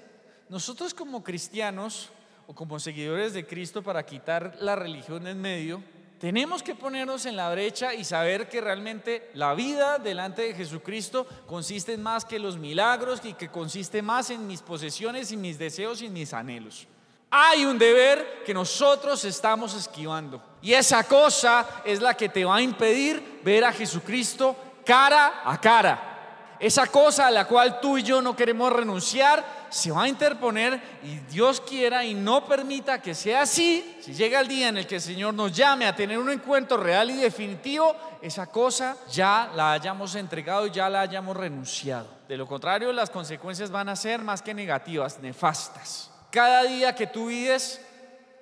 [0.49, 2.11] Nosotros como cristianos
[2.47, 5.83] o como seguidores de Cristo para quitar la religión en medio,
[6.19, 11.27] tenemos que ponernos en la brecha y saber que realmente la vida delante de Jesucristo
[11.47, 15.59] consiste en más que los milagros y que consiste más en mis posesiones y mis
[15.59, 16.87] deseos y mis anhelos.
[17.31, 22.57] Hay un deber que nosotros estamos esquivando y esa cosa es la que te va
[22.57, 26.13] a impedir ver a Jesucristo cara a cara.
[26.59, 30.81] Esa cosa a la cual tú y yo no queremos renunciar se va a interponer
[31.03, 33.99] y Dios quiera y no permita que sea así.
[34.01, 36.79] Si llega el día en el que el Señor nos llame a tener un encuentro
[36.79, 42.09] real y definitivo, esa cosa ya la hayamos entregado y ya la hayamos renunciado.
[42.27, 46.11] De lo contrario, las consecuencias van a ser más que negativas, nefastas.
[46.31, 47.83] Cada día que tú vives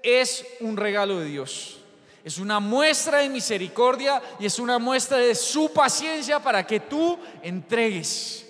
[0.05, 1.84] es un regalo de Dios.
[2.25, 7.19] Es una muestra de misericordia y es una muestra de su paciencia para que tú
[7.43, 8.47] entregues,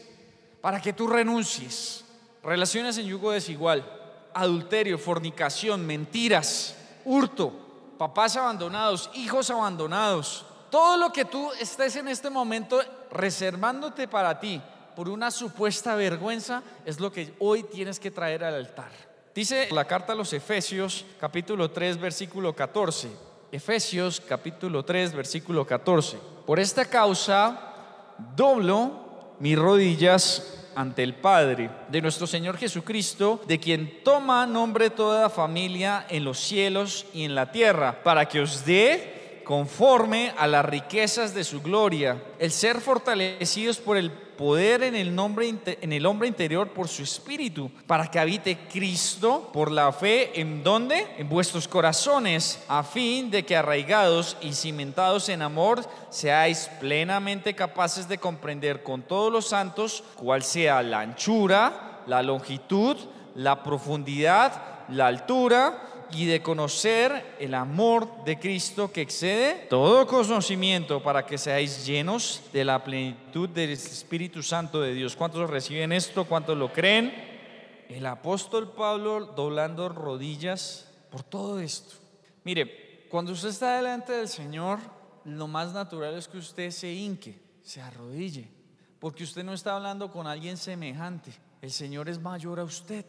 [0.61, 2.05] para que tú renuncies.
[2.45, 3.85] Relaciones en yugo desigual,
[4.33, 7.53] adulterio, fornicación, mentiras, hurto,
[7.99, 10.47] papás abandonados, hijos abandonados.
[10.71, 14.63] Todo lo que tú estés en este momento reservándote para ti
[14.95, 18.93] por una supuesta vergüenza es lo que hoy tienes que traer al altar.
[19.35, 23.34] Dice la carta a los Efesios capítulo 3 versículo 14.
[23.55, 26.19] Efesios capítulo 3, versículo 14.
[26.45, 27.57] Por esta causa
[28.35, 35.31] doblo mis rodillas ante el Padre de nuestro Señor Jesucristo, de quien toma nombre toda
[35.31, 40.65] familia en los cielos y en la tierra, para que os dé conforme a las
[40.65, 46.07] riquezas de su gloria, el ser fortalecidos por el poder en el, nombre, en el
[46.07, 50.65] hombre interior por su espíritu, para que habite Cristo por la fe en?
[50.65, 58.09] En vuestros corazones, a fin de que arraigados y cimentados en amor, seáis plenamente capaces
[58.09, 62.97] de comprender con todos los santos cuál sea la anchura, la longitud,
[63.35, 71.03] la profundidad, la altura y de conocer el amor de Cristo que excede todo conocimiento
[71.03, 75.17] para que seáis llenos de la plenitud del Espíritu Santo de Dios.
[75.17, 76.25] ¿Cuántos reciben esto?
[76.25, 77.13] ¿Cuántos lo creen?
[77.89, 81.97] El apóstol Pablo doblando rodillas por todo esto.
[82.45, 84.79] Mire, cuando usted está delante del Señor,
[85.25, 88.49] lo más natural es que usted se hinque, se arrodille,
[89.01, 91.33] porque usted no está hablando con alguien semejante.
[91.61, 93.05] El Señor es mayor a usted.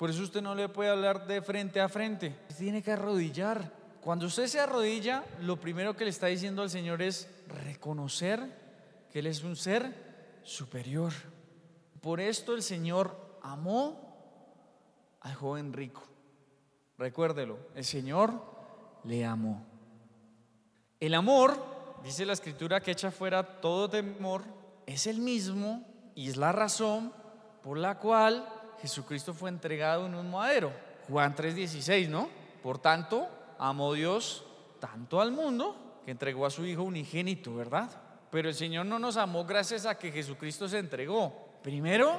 [0.00, 2.34] Por eso usted no le puede hablar de frente a frente.
[2.56, 3.70] Tiene que arrodillar.
[4.00, 7.28] Cuando usted se arrodilla, lo primero que le está diciendo al Señor es
[7.66, 8.40] reconocer
[9.12, 11.12] que Él es un ser superior.
[12.00, 16.02] Por esto el Señor amó al joven rico.
[16.96, 18.42] Recuérdelo, el Señor
[19.04, 19.66] le amó.
[20.98, 21.62] El amor,
[22.02, 24.44] dice la escritura, que echa fuera todo temor,
[24.86, 25.84] es el mismo
[26.14, 27.12] y es la razón
[27.62, 30.72] por la cual Jesucristo fue entregado en un madero.
[31.08, 32.28] Juan 3:16, ¿no?
[32.62, 34.44] Por tanto, amó Dios
[34.78, 37.90] tanto al mundo que entregó a su Hijo unigénito, ¿verdad?
[38.30, 41.32] Pero el Señor no nos amó gracias a que Jesucristo se entregó.
[41.62, 42.18] Primero,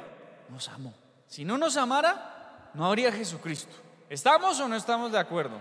[0.50, 0.94] nos amó.
[1.28, 3.74] Si no nos amara, no habría Jesucristo.
[4.10, 5.56] ¿Estamos o no estamos de acuerdo?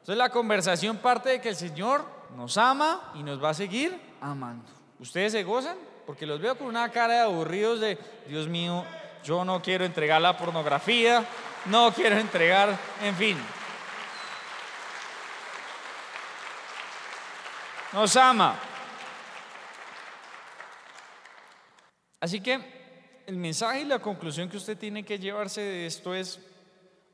[0.00, 2.04] Entonces la conversación parte de que el Señor
[2.36, 4.70] nos ama y nos va a seguir amando.
[4.98, 5.76] ¿Ustedes se gozan?
[6.06, 8.84] Porque los veo con una cara de aburridos de, Dios mío,
[9.24, 11.24] yo no quiero entregar la pornografía,
[11.66, 13.38] no quiero entregar, en fin.
[17.92, 18.58] Nos ama.
[22.20, 26.40] Así que el mensaje y la conclusión que usted tiene que llevarse de esto es,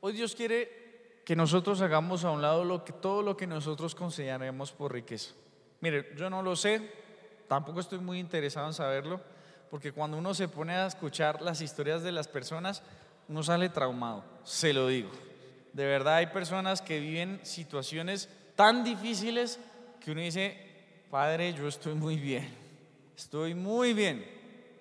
[0.01, 4.93] hoy Dios quiere que nosotros hagamos a un lado todo lo que nosotros consideremos por
[4.93, 5.33] riqueza.
[5.81, 6.91] Mire, yo no lo sé,
[7.47, 9.19] tampoco estoy muy interesado en saberlo
[9.69, 12.81] porque cuando uno se pone a escuchar las historias de las personas,
[13.27, 15.09] uno sale traumado, se lo digo.
[15.73, 19.59] De verdad hay personas que viven situaciones tan difíciles
[20.03, 20.57] que uno dice,
[21.09, 22.47] Padre, yo estoy muy bien,
[23.15, 24.25] estoy muy bien,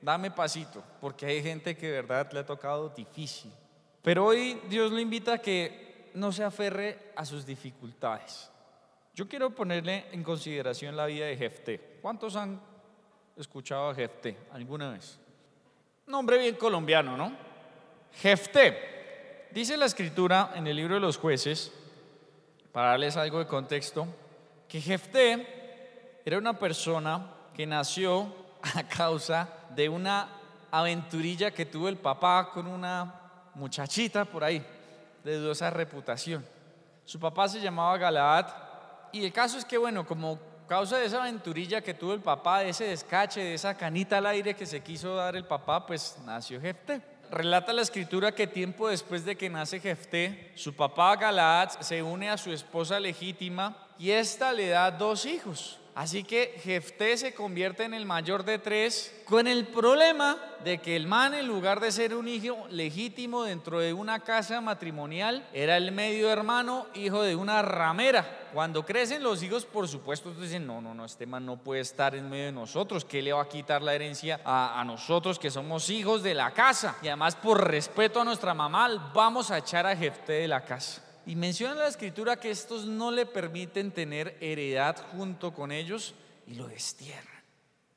[0.00, 3.52] dame pasito, porque hay gente que de verdad le ha tocado difícil.
[4.02, 8.50] Pero hoy Dios lo invita a que no se aferre a sus dificultades.
[9.14, 11.98] Yo quiero ponerle en consideración la vida de Jefté.
[12.00, 12.60] ¿Cuántos han
[13.36, 15.18] escuchado a Jefté alguna vez?
[16.06, 17.32] Nombre bien colombiano, ¿no?
[18.12, 19.48] Jefté.
[19.50, 21.72] Dice la escritura en el libro de los jueces,
[22.72, 24.06] para darles algo de contexto,
[24.68, 28.32] que Jefté era una persona que nació
[28.74, 30.28] a causa de una
[30.70, 33.14] aventurilla que tuvo el papá con una
[33.54, 34.64] muchachita por ahí,
[35.24, 36.44] de dudosa reputación.
[37.04, 38.46] Su papá se llamaba Galaad
[39.12, 42.60] y el caso es que, bueno, como causa de esa aventurilla que tuvo el papá,
[42.60, 46.16] de ese descache, de esa canita al aire que se quiso dar el papá, pues
[46.24, 47.00] nació Jefté.
[47.30, 52.30] Relata la escritura que tiempo después de que nace Jefté, su papá Galaad se une
[52.30, 55.80] a su esposa legítima y ésta le da dos hijos.
[55.96, 60.94] Así que Jefté se convierte en el mayor de tres, con el problema de que
[60.94, 65.78] el man, en lugar de ser un hijo legítimo dentro de una casa matrimonial, era
[65.78, 68.50] el medio hermano, hijo de una ramera.
[68.52, 72.14] Cuando crecen los hijos, por supuesto, dicen, no, no, no, este man no puede estar
[72.14, 75.50] en medio de nosotros, ¿qué le va a quitar la herencia a, a nosotros que
[75.50, 76.98] somos hijos de la casa?
[77.00, 81.05] Y además, por respeto a nuestra mamá, vamos a echar a Jefté de la casa.
[81.26, 86.14] Y menciona la escritura que estos no le permiten tener heredad junto con ellos
[86.46, 87.42] y lo destierran.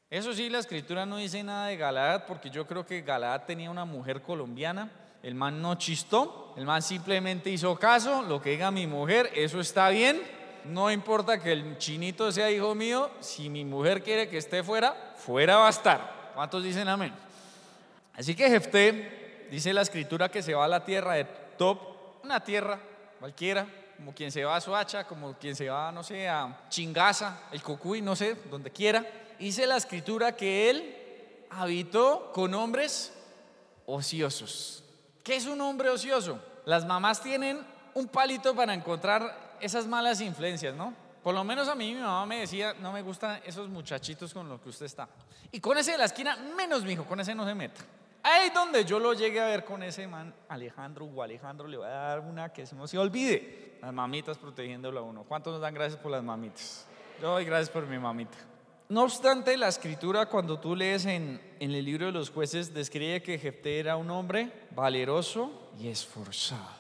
[0.10, 3.70] Eso sí, la escritura no dice nada de Galaad porque yo creo que Galaad tenía
[3.70, 4.92] una mujer colombiana.
[5.22, 9.60] El man no chistó, el man simplemente hizo caso, lo que diga mi mujer, eso
[9.60, 10.20] está bien.
[10.66, 15.14] No importa que el chinito sea hijo mío, si mi mujer quiere que esté fuera,
[15.18, 16.32] fuera va a estar.
[16.34, 17.14] ¿Cuántos dicen amén?
[18.16, 21.26] Así que Jefté dice la escritura que se va a la tierra de
[21.58, 22.80] Top, una tierra
[23.20, 27.42] cualquiera, como quien se va a Soacha, como quien se va, no sé, a Chingaza,
[27.52, 29.06] el Cocuy, no sé, donde quiera.
[29.38, 33.14] Dice la escritura que él habitó con hombres
[33.86, 34.84] ociosos.
[35.24, 36.40] ¿Qué es un hombre ocioso?
[36.66, 40.94] Las mamás tienen un palito para encontrar esas malas influencias, ¿no?
[41.24, 44.48] Por lo menos a mí mi mamá me decía, no me gustan esos muchachitos con
[44.48, 45.10] los que usted está.
[45.52, 47.82] Y con ese de la esquina, menos mi hijo, con ese no se meta.
[48.30, 51.88] Ahí donde yo lo llegue a ver con ese man, Alejandro o Alejandro, le voy
[51.88, 53.80] a dar una que no se olvide.
[53.82, 55.24] Las mamitas protegiéndolo a uno.
[55.24, 56.86] ¿Cuántos nos dan gracias por las mamitas?
[57.20, 58.38] Yo doy gracias por mi mamita.
[58.88, 63.24] No obstante, la escritura, cuando tú lees en, en el libro de los jueces, describe
[63.24, 66.79] que Jefté era un hombre valeroso y esforzado.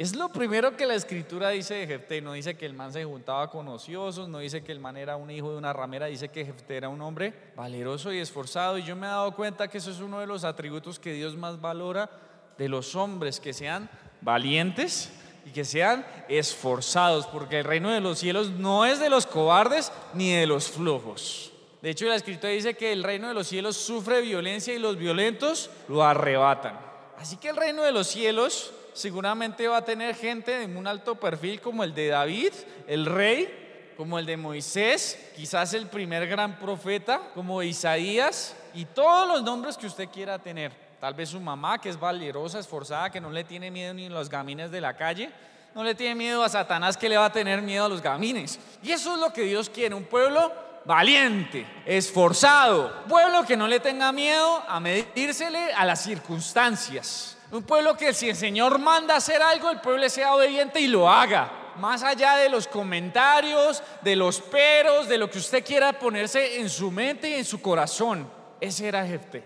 [0.00, 2.22] Es lo primero que la escritura dice de Jefté.
[2.22, 5.14] No dice que el man se juntaba con ociosos, no dice que el man era
[5.16, 8.78] un hijo de una ramera, dice que Jefté era un hombre valeroso y esforzado.
[8.78, 11.36] Y yo me he dado cuenta que eso es uno de los atributos que Dios
[11.36, 12.08] más valora
[12.56, 13.90] de los hombres, que sean
[14.22, 15.12] valientes
[15.44, 19.92] y que sean esforzados, porque el reino de los cielos no es de los cobardes
[20.14, 21.52] ni de los flojos.
[21.82, 24.96] De hecho, la escritura dice que el reino de los cielos sufre violencia y los
[24.96, 26.89] violentos lo arrebatan.
[27.20, 31.16] Así que el reino de los cielos seguramente va a tener gente de un alto
[31.16, 32.50] perfil como el de David,
[32.86, 39.28] el rey, como el de Moisés, quizás el primer gran profeta, como Isaías, y todos
[39.28, 40.72] los nombres que usted quiera tener.
[40.98, 44.10] Tal vez su mamá, que es valerosa, esforzada, que no le tiene miedo ni a
[44.10, 45.30] los gamines de la calle,
[45.74, 48.58] no le tiene miedo a Satanás, que le va a tener miedo a los gamines.
[48.82, 53.80] Y eso es lo que Dios quiere, un pueblo valiente, esforzado, pueblo que no le
[53.80, 57.36] tenga miedo a medírsele a las circunstancias.
[57.50, 61.10] Un pueblo que si el Señor manda hacer algo, el pueblo sea obediente y lo
[61.10, 61.72] haga.
[61.76, 66.68] Más allá de los comentarios, de los peros, de lo que usted quiera ponerse en
[66.68, 68.30] su mente y en su corazón.
[68.60, 69.42] Ese era Jefté.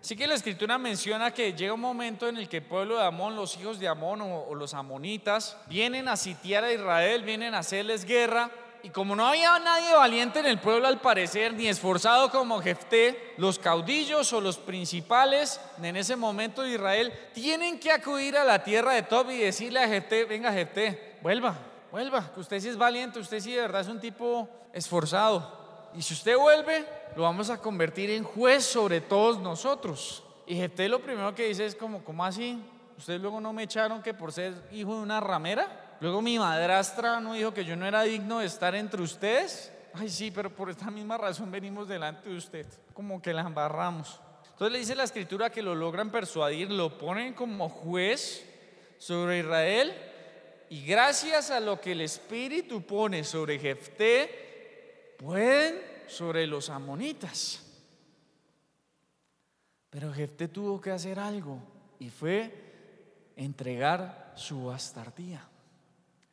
[0.00, 3.04] Así que la escritura menciona que llega un momento en el que el pueblo de
[3.04, 7.54] Amón, los hijos de Amón o, o los amonitas, vienen a sitiar a Israel, vienen
[7.54, 8.50] a hacerles guerra
[8.82, 13.34] y como no había nadie valiente en el pueblo al parecer, ni esforzado como Jefté,
[13.36, 18.62] los caudillos o los principales en ese momento de Israel tienen que acudir a la
[18.62, 21.56] tierra de Tob y decirle a Jefté, venga Jefté, vuelva,
[21.90, 25.90] vuelva, que usted sí es valiente, usted sí de verdad es un tipo esforzado.
[25.94, 26.86] Y si usted vuelve,
[27.16, 30.22] lo vamos a convertir en juez sobre todos nosotros.
[30.46, 32.62] Y Jefté lo primero que dice es como, ¿cómo así?
[32.96, 35.87] ¿Ustedes luego no me echaron que por ser hijo de una ramera?
[36.00, 39.72] Luego mi madrastra no dijo que yo no era digno de estar entre ustedes.
[39.94, 42.66] Ay, sí, pero por esta misma razón venimos delante de usted.
[42.94, 44.20] Como que la embarramos.
[44.44, 48.44] Entonces le dice la escritura que lo logran persuadir, lo ponen como juez
[48.98, 49.94] sobre Israel
[50.70, 57.64] y gracias a lo que el Espíritu pone sobre Jefté, pueden sobre los amonitas.
[59.90, 61.58] Pero Jefté tuvo que hacer algo
[61.98, 65.48] y fue entregar su bastardía.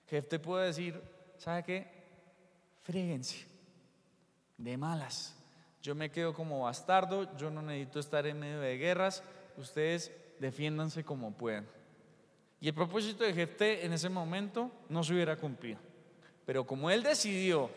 [0.10, 1.02] Jefte puede decir,
[1.38, 1.88] ¿sabe qué?
[2.84, 3.46] Fríguense,
[4.58, 5.36] de malas.
[5.82, 9.24] Yo me quedo como bastardo, yo no necesito estar en medio de guerras,
[9.58, 11.68] ustedes defiéndanse como puedan.
[12.60, 15.80] Y el propósito de Jefte en ese momento no se hubiera cumplido.
[16.46, 17.70] Pero como él decidió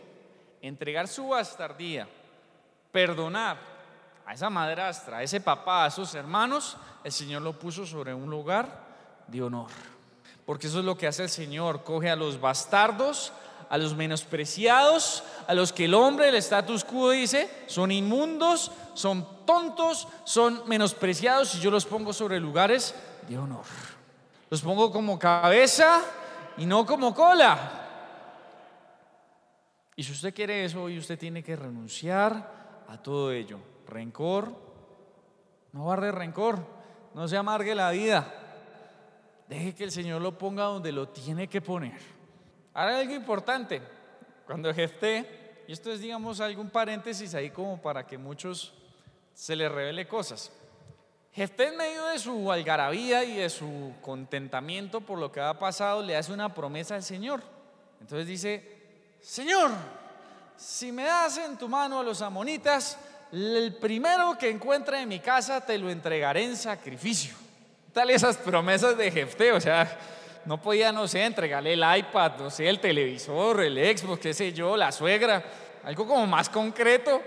[0.61, 2.09] entregar su bastardía,
[2.93, 3.59] perdonar
[4.25, 8.29] a esa madrastra, a ese papá, a sus hermanos, el Señor lo puso sobre un
[8.29, 8.87] lugar
[9.27, 9.98] de honor
[10.49, 13.35] porque eso es lo que hace el Señor, coge a los bastardos,
[13.69, 19.45] a los menospreciados, a los que el hombre del status quo dice son inmundos, son
[19.45, 22.95] tontos, son menospreciados y yo los pongo sobre lugares
[23.29, 23.67] de honor.
[24.49, 26.01] Los pongo como cabeza
[26.57, 27.87] y no como cola.
[29.97, 33.59] Y si usted quiere eso, hoy usted tiene que renunciar a todo ello.
[33.87, 34.51] Rencor,
[35.73, 36.59] no barre rencor,
[37.13, 38.38] no se amargue la vida.
[39.49, 41.99] Deje que el Señor lo ponga donde lo tiene que poner.
[42.75, 43.81] Ahora algo importante,
[44.47, 48.75] cuando Jefté, y esto es digamos algún paréntesis ahí como para que muchos
[49.33, 50.53] se les revele cosas.
[51.33, 56.03] Jefté en medio de su algarabía y de su contentamiento por lo que ha pasado
[56.03, 57.43] le hace una promesa al Señor.
[58.01, 59.71] Entonces dice, Señor,
[60.57, 62.99] si me das en tu mano a los amonitas,
[63.33, 67.48] el primero que encuentre en mi casa te lo entregaré en sacrificio
[67.93, 69.53] tal esas promesas de Jefté?
[69.53, 69.99] O sea,
[70.45, 74.53] no podía, no sé, entregarle el iPad, no sé, el televisor, el Xbox, qué sé
[74.53, 75.45] yo, la suegra,
[75.85, 77.23] algo como más concreto.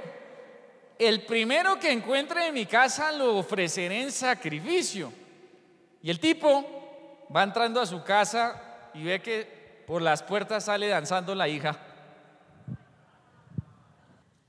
[0.98, 5.12] El primero que encuentre en mi casa lo ofreceré en sacrificio.
[6.02, 8.62] Y el tipo va entrando a su casa
[8.94, 11.78] y ve que por las puertas sale danzando la hija.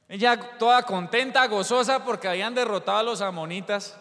[0.09, 3.99] Ella toda contenta, gozosa porque habían derrotado a los amonitas.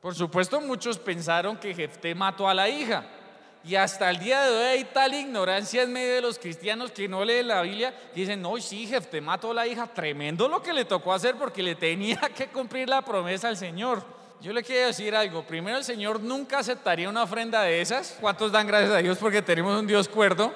[0.00, 3.04] Por supuesto, muchos pensaron que Jefté mató a la hija.
[3.64, 7.08] Y hasta el día de hoy hay tal ignorancia en medio de los cristianos que
[7.08, 9.86] no leen la Biblia dicen, no, sí, Jefté mató a la hija.
[9.86, 14.02] Tremendo lo que le tocó hacer porque le tenía que cumplir la promesa al Señor.
[14.40, 15.42] Yo le quiero decir algo.
[15.42, 18.16] Primero, el Señor nunca aceptaría una ofrenda de esas.
[18.20, 20.52] ¿Cuántos dan gracias a Dios porque tenemos un Dios cuerdo?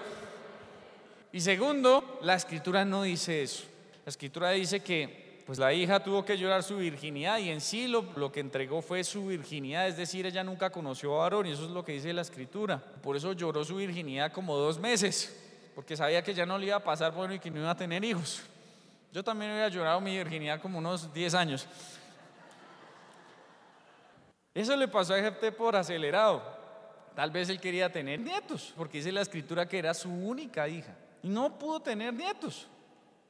[1.32, 3.64] Y segundo, la escritura no dice eso.
[4.05, 5.22] La escritura dice que
[5.53, 9.05] pues la hija tuvo que llorar su virginidad y en sí lo, que entregó fue
[9.05, 12.11] su virginidad, es decir, ella nunca conoció a varón y eso es lo que dice
[12.15, 12.83] la escritura.
[13.03, 16.77] Por eso lloró su virginidad como dos meses, porque sabía que ya no le iba
[16.77, 18.43] a pasar bueno y que no iba a tener hijos.
[19.13, 21.67] Yo también había llorado mi virginidad como unos 10 años.
[24.55, 26.43] Eso le pasó a Jefté por acelerado.
[27.15, 30.97] Tal vez él quería tener nietos, porque dice la escritura que era su única hija.
[31.23, 32.69] Y no pudo tener nietos.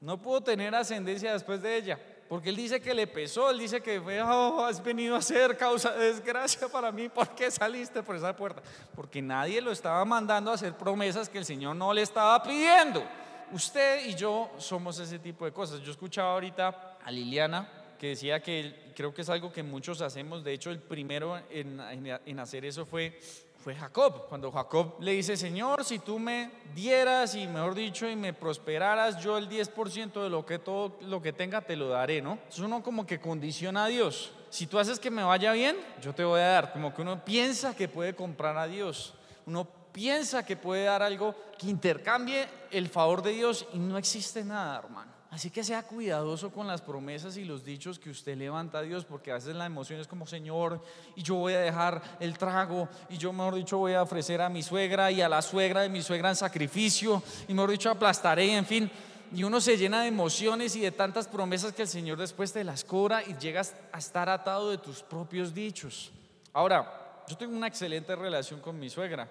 [0.00, 2.11] No pudo tener ascendencia después de ella.
[2.32, 5.92] Porque él dice que le pesó, él dice que oh, has venido a ser causa
[5.92, 7.10] de desgracia para mí.
[7.10, 8.62] ¿Por qué saliste por esa puerta?
[8.96, 13.04] Porque nadie lo estaba mandando a hacer promesas que el Señor no le estaba pidiendo.
[13.52, 15.82] Usted y yo somos ese tipo de cosas.
[15.82, 17.68] Yo escuchaba ahorita a Liliana
[17.98, 20.42] que decía que creo que es algo que muchos hacemos.
[20.42, 21.78] De hecho, el primero en,
[22.24, 23.20] en hacer eso fue
[23.62, 24.26] fue Jacob.
[24.28, 29.22] Cuando Jacob le dice, Señor, si tú me dieras y mejor dicho, y me prosperaras,
[29.22, 32.38] yo el 10% de lo que todo lo que tenga te lo daré, ¿no?
[32.48, 34.32] Es uno como que condiciona a Dios.
[34.50, 36.72] Si tú haces que me vaya bien, yo te voy a dar.
[36.72, 39.14] Como que uno piensa que puede comprar a Dios.
[39.46, 44.44] Uno piensa que puede dar algo que intercambie el favor de Dios y no existe
[44.44, 45.11] nada, hermano.
[45.32, 49.06] Así que sea cuidadoso con las promesas y los dichos que usted levanta a Dios,
[49.06, 50.78] porque a veces la emoción es como, Señor,
[51.16, 54.50] y yo voy a dejar el trago, y yo, mejor dicho, voy a ofrecer a
[54.50, 58.54] mi suegra y a la suegra de mi suegra en sacrificio, y mejor dicho, aplastaré,
[58.54, 58.90] en fin.
[59.34, 62.62] Y uno se llena de emociones y de tantas promesas que el Señor después te
[62.62, 66.12] las cobra y llegas a estar atado de tus propios dichos.
[66.52, 69.26] Ahora, yo tengo una excelente relación con mi suegra,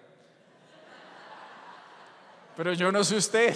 [2.58, 3.56] pero yo no sé usted.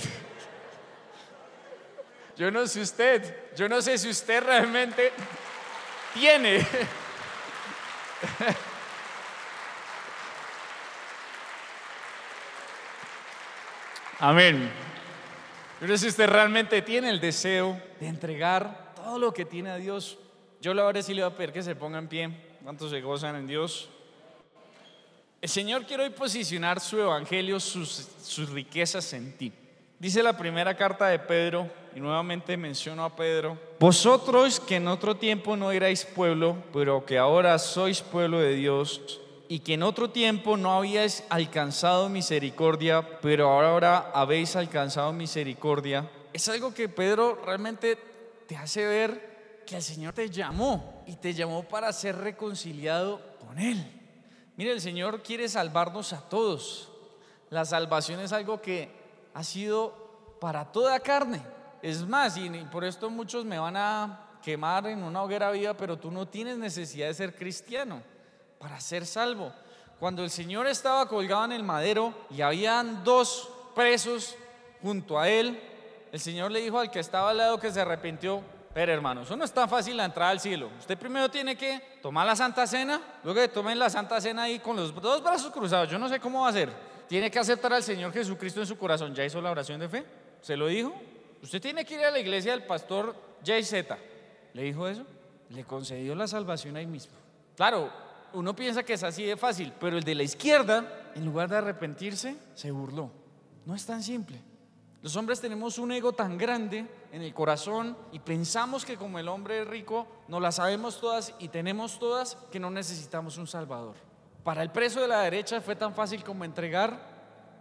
[2.37, 5.13] Yo no sé usted, yo no sé si usted realmente
[6.13, 6.67] tiene.
[14.19, 14.69] Amén.
[15.79, 19.69] Yo no sé si usted realmente tiene el deseo de entregar todo lo que tiene
[19.69, 20.17] a Dios.
[20.59, 22.29] Yo ahora sí le voy a pedir que se ponga en pie.
[22.63, 23.87] ¿Cuántos se gozan en Dios?
[25.41, 29.53] El Señor quiere hoy posicionar su evangelio, sus, sus riquezas en ti.
[29.97, 35.15] Dice la primera carta de Pedro, y nuevamente menciono a Pedro, vosotros que en otro
[35.15, 40.09] tiempo no erais pueblo, pero que ahora sois pueblo de Dios, y que en otro
[40.09, 46.09] tiempo no habíais alcanzado misericordia, pero ahora habéis alcanzado misericordia.
[46.33, 47.97] Es algo que Pedro realmente
[48.47, 53.57] te hace ver que el Señor te llamó y te llamó para ser reconciliado con
[53.59, 53.83] Él.
[54.57, 56.91] Mire, el Señor quiere salvarnos a todos.
[57.49, 59.04] La salvación es algo que
[59.35, 61.41] ha sido para toda carne.
[61.81, 65.97] Es más, y por esto muchos me van a quemar en una hoguera viva, pero
[65.97, 68.01] tú no tienes necesidad de ser cristiano
[68.57, 69.51] para ser salvo.
[69.99, 74.35] Cuando el Señor estaba colgado en el madero y habían dos presos
[74.81, 75.61] junto a él,
[76.13, 78.41] el Señor le dijo al que estaba al lado que se arrepintió,
[78.73, 80.69] pero hermano, eso no es tan fácil la entrada al cielo.
[80.79, 84.59] Usted primero tiene que tomar la Santa Cena, luego que tomen la Santa Cena ahí
[84.59, 85.89] con los dos brazos cruzados.
[85.89, 86.94] Yo no sé cómo va a ser.
[87.07, 89.13] Tiene que aceptar al Señor Jesucristo en su corazón.
[89.13, 90.05] ¿Ya hizo la oración de fe?
[90.41, 90.93] ¿Se lo dijo?
[91.41, 93.73] Usted tiene que ir a la iglesia del pastor JZ.
[94.53, 95.05] ¿Le dijo eso?
[95.49, 97.13] Le concedió la salvación ahí mismo.
[97.55, 97.91] Claro,
[98.33, 101.57] uno piensa que es así de fácil, pero el de la izquierda, en lugar de
[101.57, 103.11] arrepentirse, se burló.
[103.65, 104.41] No es tan simple.
[105.01, 109.27] Los hombres tenemos un ego tan grande en el corazón y pensamos que como el
[109.27, 113.95] hombre rico no las sabemos todas y tenemos todas que no necesitamos un salvador.
[114.45, 116.99] Para el preso de la derecha fue tan fácil como entregar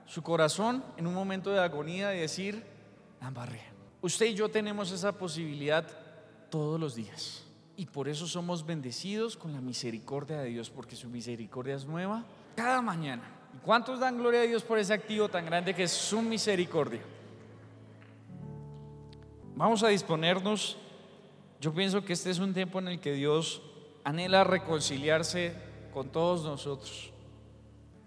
[0.05, 2.63] su corazón en un momento de agonía y decir,
[3.23, 3.63] ambarré.
[4.03, 5.87] Usted y yo tenemos esa posibilidad
[6.51, 7.47] todos los días.
[7.79, 12.23] Y por eso somos bendecidos con la misericordia de Dios, porque su misericordia es nueva
[12.55, 13.23] cada mañana.
[13.55, 17.01] ¿Y cuántos dan gloria a Dios por ese activo tan grande que es su misericordia?
[19.57, 20.77] Vamos a disponernos.
[21.63, 23.63] Yo pienso que este es un tiempo en el que Dios
[24.05, 27.13] anhela reconciliarse con todos nosotros.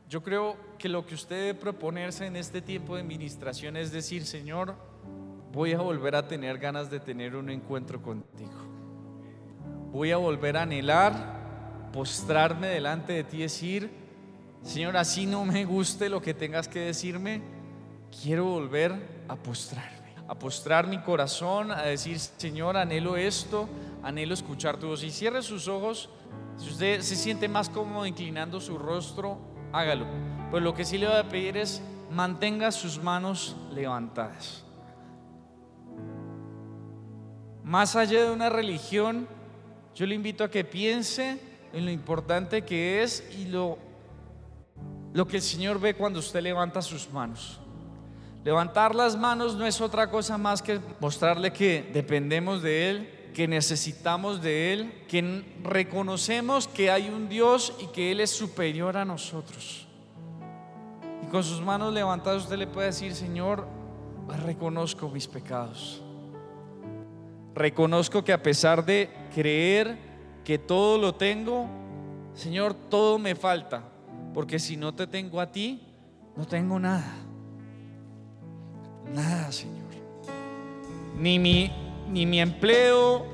[0.09, 4.25] Yo creo que lo que usted debe proponerse en este tiempo de administración es decir,
[4.25, 4.75] Señor,
[5.53, 8.51] voy a volver a tener ganas de tener un encuentro contigo.
[9.91, 13.89] Voy a volver a anhelar, postrarme delante de ti y decir,
[14.63, 17.41] Señor, así no me guste lo que tengas que decirme,
[18.21, 23.69] quiero volver a postrarme, a postrar mi corazón, a decir, Señor, anhelo esto,
[24.03, 25.03] anhelo escuchar tu voz.
[25.03, 26.09] Y cierre sus ojos,
[26.57, 29.37] si usted se siente más cómodo inclinando su rostro,
[29.71, 30.05] hágalo.
[30.49, 34.63] Pues lo que sí le voy a pedir es, mantenga sus manos levantadas.
[37.63, 39.27] Más allá de una religión,
[39.93, 41.39] yo le invito a que piense
[41.73, 43.77] en lo importante que es y lo,
[45.13, 47.59] lo que el Señor ve cuando usted levanta sus manos.
[48.43, 53.47] Levantar las manos no es otra cosa más que mostrarle que dependemos de Él, que
[53.47, 59.05] necesitamos de Él, que reconocemos que hay un Dios y que Él es superior a
[59.05, 59.87] nosotros.
[61.23, 63.67] Y con sus manos levantadas usted le puede decir, Señor,
[64.43, 66.01] reconozco mis pecados.
[67.53, 69.99] Reconozco que a pesar de creer
[70.43, 71.67] que todo lo tengo,
[72.33, 73.83] Señor, todo me falta,
[74.33, 75.83] porque si no te tengo a ti,
[76.35, 77.13] no tengo nada.
[79.13, 79.85] Nada, Señor.
[81.19, 81.71] Ni mi,
[82.09, 83.25] ni mi empleo,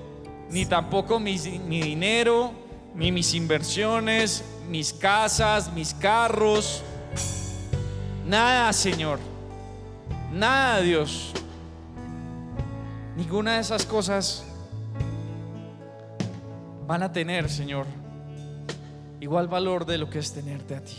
[0.49, 2.51] ni tampoco mi, dinero,
[2.95, 6.83] ni mis inversiones, mis casas, mis carros.
[8.25, 9.19] Nada, Señor.
[10.31, 11.31] Nada, Dios.
[13.15, 14.43] Ninguna de esas cosas
[16.87, 17.85] van a tener, Señor,
[19.19, 20.97] igual valor de lo que es tenerte a ti.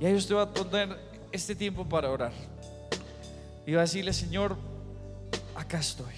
[0.00, 0.96] Y ahí usted va a tener
[1.32, 2.32] este tiempo para orar.
[3.66, 4.56] Y va a decirle, Señor,
[5.58, 6.14] acá estoy.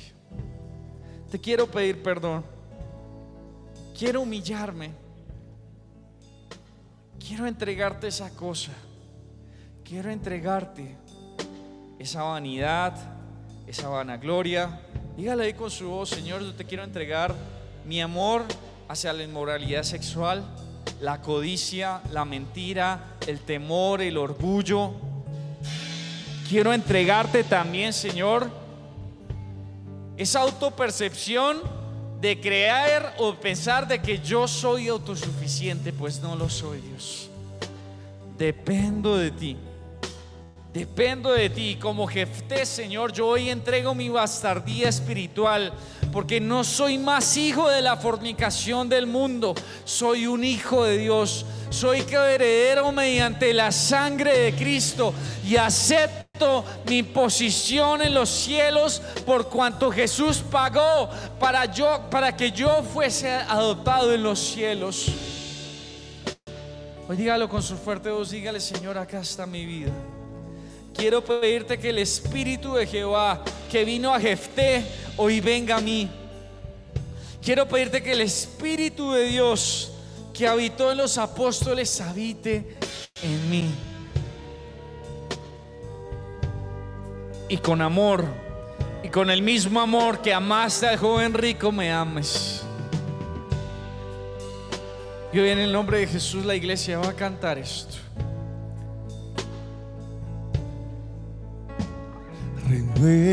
[1.30, 2.45] Te quiero pedir perdón.
[3.99, 4.93] Quiero humillarme.
[7.18, 8.72] Quiero entregarte esa cosa.
[9.84, 10.97] Quiero entregarte
[11.99, 12.95] esa vanidad,
[13.66, 14.80] esa vanagloria.
[15.16, 17.34] Dígale ahí con su voz, Señor, yo te quiero entregar
[17.86, 18.45] mi amor
[18.88, 20.45] hacia la inmoralidad sexual,
[21.01, 24.93] la codicia, la mentira, el temor, el orgullo.
[26.49, 28.59] Quiero entregarte también, Señor,
[30.21, 31.62] esa autopercepción
[32.21, 37.31] de creer o pensar de que yo soy autosuficiente, pues no lo soy, Dios.
[38.37, 39.57] Dependo de ti.
[40.75, 41.79] Dependo de ti.
[41.81, 45.73] Como Jefté, Señor, yo hoy entrego mi bastardía espiritual.
[46.12, 49.55] Porque no soy más hijo de la fornicación del mundo.
[49.87, 51.47] Soy un hijo de Dios.
[51.71, 55.14] Soy heredero mediante la sangre de Cristo.
[55.49, 56.30] Y acepto
[56.86, 63.30] mi posición en los cielos por cuanto Jesús pagó para, yo, para que yo fuese
[63.30, 65.07] adoptado en los cielos.
[67.09, 68.30] Hoy dígalo con su fuerte voz.
[68.30, 69.91] Dígale, Señor, acá está mi vida.
[70.95, 74.84] Quiero pedirte que el Espíritu de Jehová que vino a Jefté
[75.16, 76.09] hoy venga a mí.
[77.43, 79.93] Quiero pedirte que el Espíritu de Dios
[80.32, 82.76] que habitó en los apóstoles habite
[83.22, 83.89] en mí.
[87.51, 88.24] Y con amor,
[89.03, 92.62] y con el mismo amor que amaste al joven rico, me ames.
[95.32, 97.96] Y hoy en el nombre de Jesús la iglesia va a cantar esto.
[102.68, 103.26] Renuévame,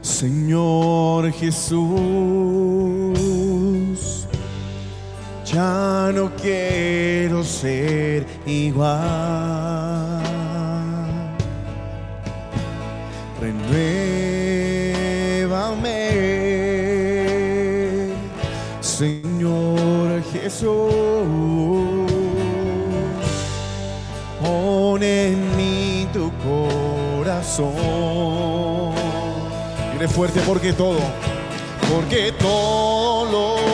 [0.00, 3.23] Señor Jesús.
[5.54, 8.98] Ya no quiero ser igual.
[13.40, 14.10] Renuévame,
[18.80, 20.72] Señor Jesús.
[24.42, 27.74] Pon en mí tu corazón.
[29.92, 30.98] Mire fuerte porque todo,
[31.88, 33.73] porque todo lo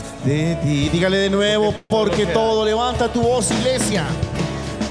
[0.23, 0.89] de ti.
[0.89, 4.05] Dígale de nuevo, porque todo, levanta tu voz, iglesia,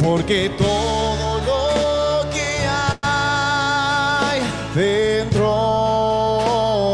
[0.03, 2.59] porque todo lo que
[3.03, 4.41] hay
[4.75, 5.51] dentro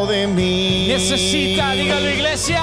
[0.09, 2.63] de mí Necesita, dígalo iglesia.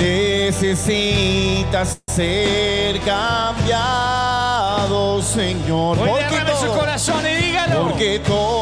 [0.00, 5.98] necesitas ser cambiado, Señor.
[5.98, 7.82] Hoy Porque derrame su todo, corazón y dígalo.
[7.88, 8.61] porque todo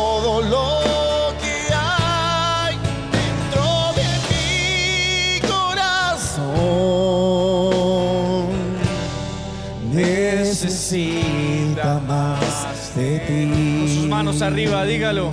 [14.40, 15.32] manos arriba, dígalo.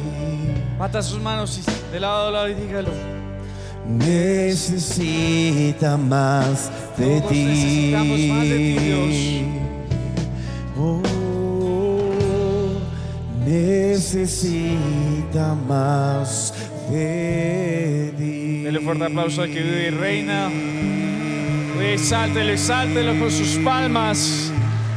[0.78, 1.60] Mata sus manos
[1.92, 2.92] de lado a lado y dígalo.
[3.88, 5.18] necesita
[5.98, 7.46] más de Todos ti.
[7.46, 9.16] necesitamos más de ti, Dios.
[10.78, 11.02] Oh,
[13.46, 14.76] necesita
[15.68, 16.54] más
[16.90, 18.64] de ti.
[18.64, 20.50] Dele fuerte aplauso al que vive y reina.
[21.82, 24.52] Exáltelo, exáltelo con sus palmas.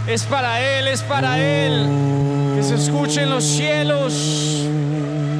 [0.08, 2.39] Es para Él, es para Él.
[2.54, 4.66] Que se escuche en los cielos.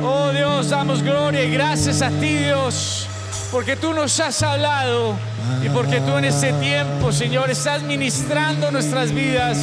[0.02, 3.06] Oh Dios, damos gloria y gracias a ti, Dios.
[3.50, 5.16] Porque tú nos has hablado
[5.62, 9.58] y porque tú en este tiempo, Señor, estás ministrando nuestras vidas.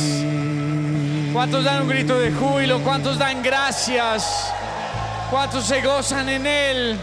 [1.33, 2.81] ¿Cuántos dan un grito de júbilo?
[2.83, 4.51] ¿Cuántos dan gracias?
[5.29, 6.97] ¿Cuántos se gozan en Él?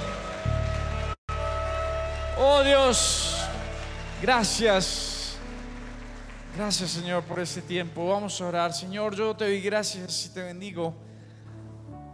[2.38, 3.36] Oh Dios,
[4.20, 5.13] gracias.
[6.56, 8.08] Gracias Señor por este tiempo.
[8.10, 8.72] Vamos a orar.
[8.72, 10.94] Señor, yo te doy gracias y te bendigo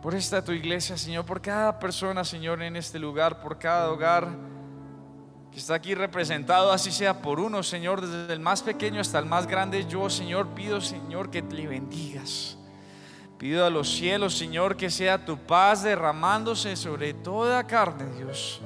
[0.00, 4.28] por esta tu iglesia, Señor, por cada persona, Señor, en este lugar, por cada hogar
[5.52, 9.26] que está aquí representado, así sea por uno, Señor, desde el más pequeño hasta el
[9.26, 9.84] más grande.
[9.86, 12.56] Yo, Señor, pido, Señor, que le bendigas.
[13.36, 18.62] Pido a los cielos, Señor, que sea tu paz derramándose sobre toda carne, Dios.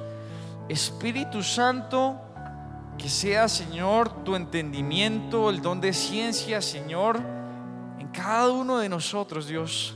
[0.69, 2.24] Espíritu Santo,
[2.97, 7.19] que sea, Señor, tu entendimiento, el don de ciencia, Señor,
[7.99, 9.95] en cada uno de nosotros, Dios,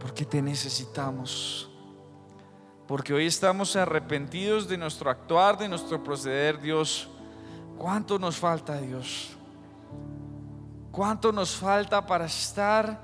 [0.00, 1.70] porque te necesitamos.
[2.86, 7.08] Porque hoy estamos arrepentidos de nuestro actuar, de nuestro proceder, Dios.
[7.78, 9.30] ¿Cuánto nos falta, Dios?
[10.92, 13.00] ¿Cuánto nos falta para estar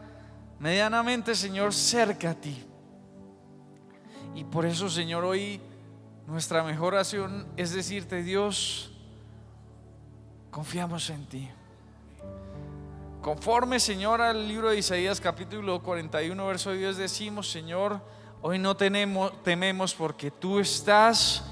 [0.59, 2.65] medianamente, Señor, cerca a ti?
[4.35, 5.61] Y por eso, Señor, hoy
[6.31, 8.93] nuestra mejor oración es decirte, Dios,
[10.53, 11.51] confiamos en ti.
[13.21, 18.01] Conforme, Señor, al libro de Isaías capítulo 41, verso 10, decimos, Señor,
[18.43, 21.43] hoy no tenemos, tememos porque tú estás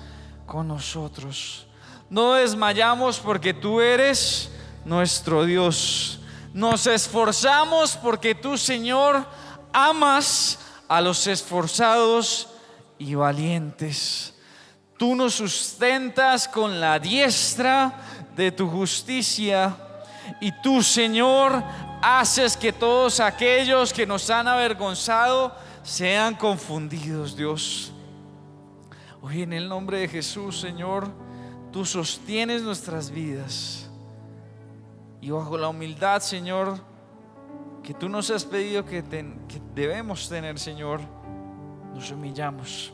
[0.46, 1.66] con nosotros.
[2.08, 4.48] No desmayamos porque tú eres
[4.84, 6.20] nuestro Dios.
[6.54, 9.26] Nos esforzamos porque tú, Señor,
[9.72, 12.48] amas a los esforzados
[12.96, 14.37] y valientes.
[14.98, 17.92] Tú nos sustentas con la diestra
[18.36, 19.76] de tu justicia
[20.40, 21.62] y tú, Señor,
[22.02, 27.92] haces que todos aquellos que nos han avergonzado sean confundidos, Dios.
[29.22, 31.08] Hoy en el nombre de Jesús, Señor,
[31.72, 33.88] tú sostienes nuestras vidas.
[35.20, 36.76] Y bajo la humildad, Señor,
[37.84, 41.00] que tú nos has pedido que, que debemos tener, Señor,
[41.94, 42.92] nos humillamos.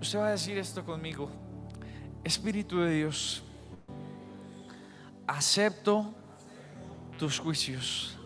[0.00, 1.30] Usted va a decir esto conmigo.
[2.22, 3.42] Espíritu de Dios,
[5.26, 6.12] acepto
[7.18, 8.16] tus juicios.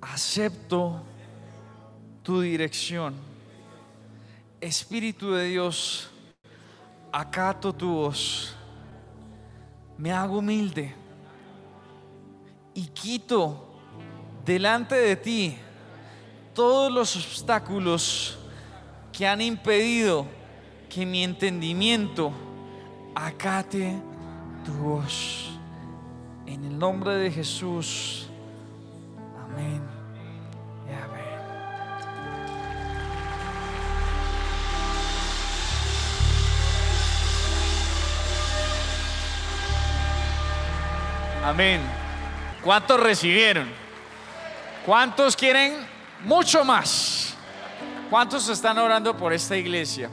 [0.00, 1.02] Acepto
[2.22, 3.14] tu dirección.
[4.60, 6.08] Espíritu de Dios,
[7.12, 8.54] acato tu voz.
[9.96, 10.94] Me hago humilde
[12.74, 13.74] y quito
[14.44, 15.58] delante de ti
[16.54, 18.37] todos los obstáculos
[19.18, 20.28] que han impedido
[20.88, 22.30] que mi entendimiento
[23.16, 24.00] acate
[24.64, 25.58] tu voz.
[26.46, 28.28] En el nombre de Jesús.
[29.42, 29.82] Amén.
[41.44, 41.80] Amén.
[42.62, 43.68] ¿Cuántos recibieron?
[44.86, 45.74] ¿Cuántos quieren
[46.24, 47.17] mucho más?
[48.10, 50.08] ¿Cuántos están orando por esta iglesia?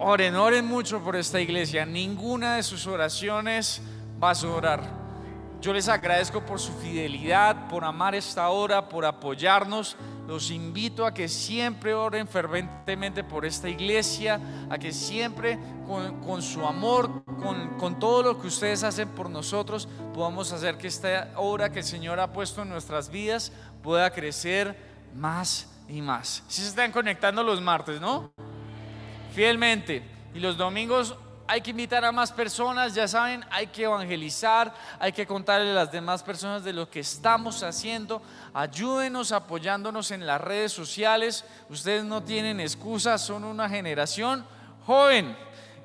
[0.00, 1.86] Oren, oren mucho por esta iglesia.
[1.86, 3.80] Ninguna de sus oraciones
[4.20, 4.82] va a sobrar.
[5.60, 9.96] Yo les agradezco por su fidelidad, por amar esta hora, por apoyarnos.
[10.26, 16.66] Los invito a que siempre oren ferventemente por esta iglesia, a que siempre con, su
[16.66, 21.70] amor, con, con, todo lo que ustedes hacen por nosotros, podamos hacer que esta obra
[21.70, 23.52] que el Señor ha puesto en nuestras vidas
[23.84, 24.76] pueda crecer
[25.14, 26.42] más y más.
[26.48, 28.32] Si se están conectando los martes, ¿no?
[29.34, 30.02] Fielmente.
[30.34, 31.16] Y los domingos
[31.48, 35.74] hay que invitar a más personas, ya saben, hay que evangelizar, hay que contarle a
[35.74, 38.20] las demás personas de lo que estamos haciendo.
[38.52, 41.44] Ayúdenos apoyándonos en las redes sociales.
[41.68, 44.44] Ustedes no tienen excusas, son una generación
[44.86, 45.36] joven.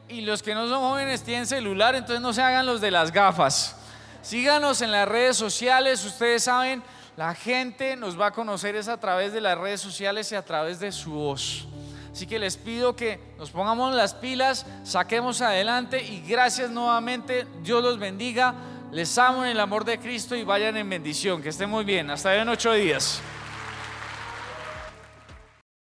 [0.10, 3.12] Y los que no son jóvenes tienen celular, entonces no se hagan los de las
[3.12, 3.78] gafas.
[4.22, 6.84] Síganos en las redes sociales, ustedes saben,
[7.18, 10.46] la gente nos va a conocer es a través de las redes sociales y a
[10.46, 11.68] través de su voz.
[12.12, 17.48] Así que les pido que nos pongamos las pilas, saquemos adelante y gracias nuevamente.
[17.64, 18.54] Dios los bendiga.
[18.92, 21.42] Les amo en el amor de Cristo y vayan en bendición.
[21.42, 22.10] Que estén muy bien.
[22.10, 23.22] Hasta en ocho días.